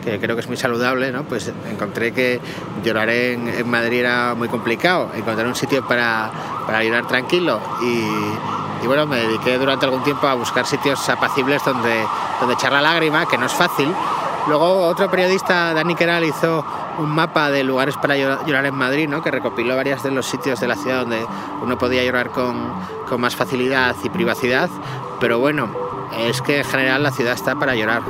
que 0.03 0.19
creo 0.19 0.35
que 0.35 0.41
es 0.41 0.47
muy 0.47 0.57
saludable, 0.57 1.11
¿no? 1.11 1.23
Pues 1.23 1.51
encontré 1.69 2.11
que 2.11 2.39
llorar 2.83 3.09
en, 3.09 3.69
Madrid 3.69 3.99
era 3.99 4.33
muy 4.35 4.47
complicado, 4.47 5.11
encontrar 5.15 5.47
un 5.47 5.55
sitio 5.55 5.85
para, 5.87 6.31
para 6.65 6.83
llorar 6.83 7.07
tranquilo 7.07 7.59
y, 7.81 8.87
bueno, 8.87 9.05
me 9.05 9.17
dediqué 9.17 9.57
durante 9.57 9.85
algún 9.85 10.03
tiempo 10.03 10.27
a 10.27 10.33
buscar 10.33 10.65
sitios 10.65 11.07
apacibles 11.09 11.63
donde, 11.63 12.03
donde 12.39 12.55
echar 12.55 12.71
la 12.71 12.81
lágrima, 12.81 13.27
que 13.27 13.37
no 13.37 13.45
es 13.45 13.53
fácil. 13.53 13.93
Luego 14.47 14.87
otro 14.87 15.09
periodista, 15.09 15.73
Dani 15.73 15.93
Keral, 15.93 16.23
hizo 16.23 16.65
un 16.99 17.09
mapa 17.09 17.49
de 17.49 17.63
lugares 17.63 17.95
para 17.97 18.15
llorar 18.17 18.65
en 18.65 18.75
Madrid, 18.75 19.07
¿no? 19.07 19.21
que 19.21 19.31
recopiló 19.31 19.75
varios 19.75 20.03
de 20.03 20.11
los 20.11 20.25
sitios 20.25 20.59
de 20.59 20.67
la 20.67 20.75
ciudad 20.75 21.01
donde 21.01 21.25
uno 21.61 21.77
podía 21.77 22.03
llorar 22.03 22.29
con, 22.29 22.73
con 23.07 23.21
más 23.21 23.35
facilidad 23.35 23.95
y 24.03 24.09
privacidad, 24.09 24.69
pero 25.19 25.39
bueno, 25.39 25.69
es 26.17 26.41
que 26.41 26.59
en 26.59 26.65
general 26.65 27.03
la 27.03 27.11
ciudad 27.11 27.33
está 27.33 27.55
para 27.55 27.75
llorar. 27.75 28.01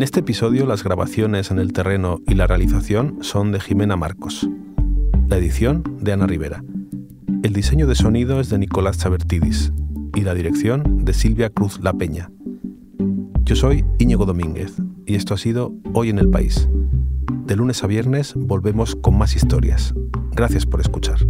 En 0.00 0.04
este 0.04 0.20
episodio 0.20 0.64
las 0.64 0.82
grabaciones 0.82 1.50
en 1.50 1.58
el 1.58 1.74
terreno 1.74 2.20
y 2.26 2.34
la 2.34 2.46
realización 2.46 3.18
son 3.20 3.52
de 3.52 3.60
Jimena 3.60 3.96
Marcos. 3.96 4.48
La 5.30 5.36
edición 5.36 5.84
de 6.00 6.12
Ana 6.12 6.26
Rivera. 6.26 6.64
El 7.44 7.52
diseño 7.52 7.86
de 7.86 7.94
sonido 7.94 8.40
es 8.40 8.50
de 8.50 8.58
Nicolás 8.58 8.98
Chabertidis 8.98 9.72
y 10.16 10.22
la 10.22 10.34
dirección 10.34 11.04
de 11.04 11.12
Silvia 11.12 11.50
Cruz 11.50 11.78
La 11.80 11.92
Peña. 11.92 12.32
Yo 13.44 13.54
soy 13.54 13.84
Íñigo 14.00 14.26
Domínguez 14.26 14.74
y 15.06 15.14
esto 15.14 15.32
ha 15.32 15.38
sido 15.38 15.72
Hoy 15.94 16.10
en 16.10 16.18
el 16.18 16.30
País. 16.30 16.68
De 17.46 17.54
lunes 17.54 17.84
a 17.84 17.86
viernes 17.86 18.34
volvemos 18.34 18.96
con 18.96 19.18
más 19.18 19.36
historias. 19.36 19.94
Gracias 20.32 20.66
por 20.66 20.80
escuchar. 20.80 21.20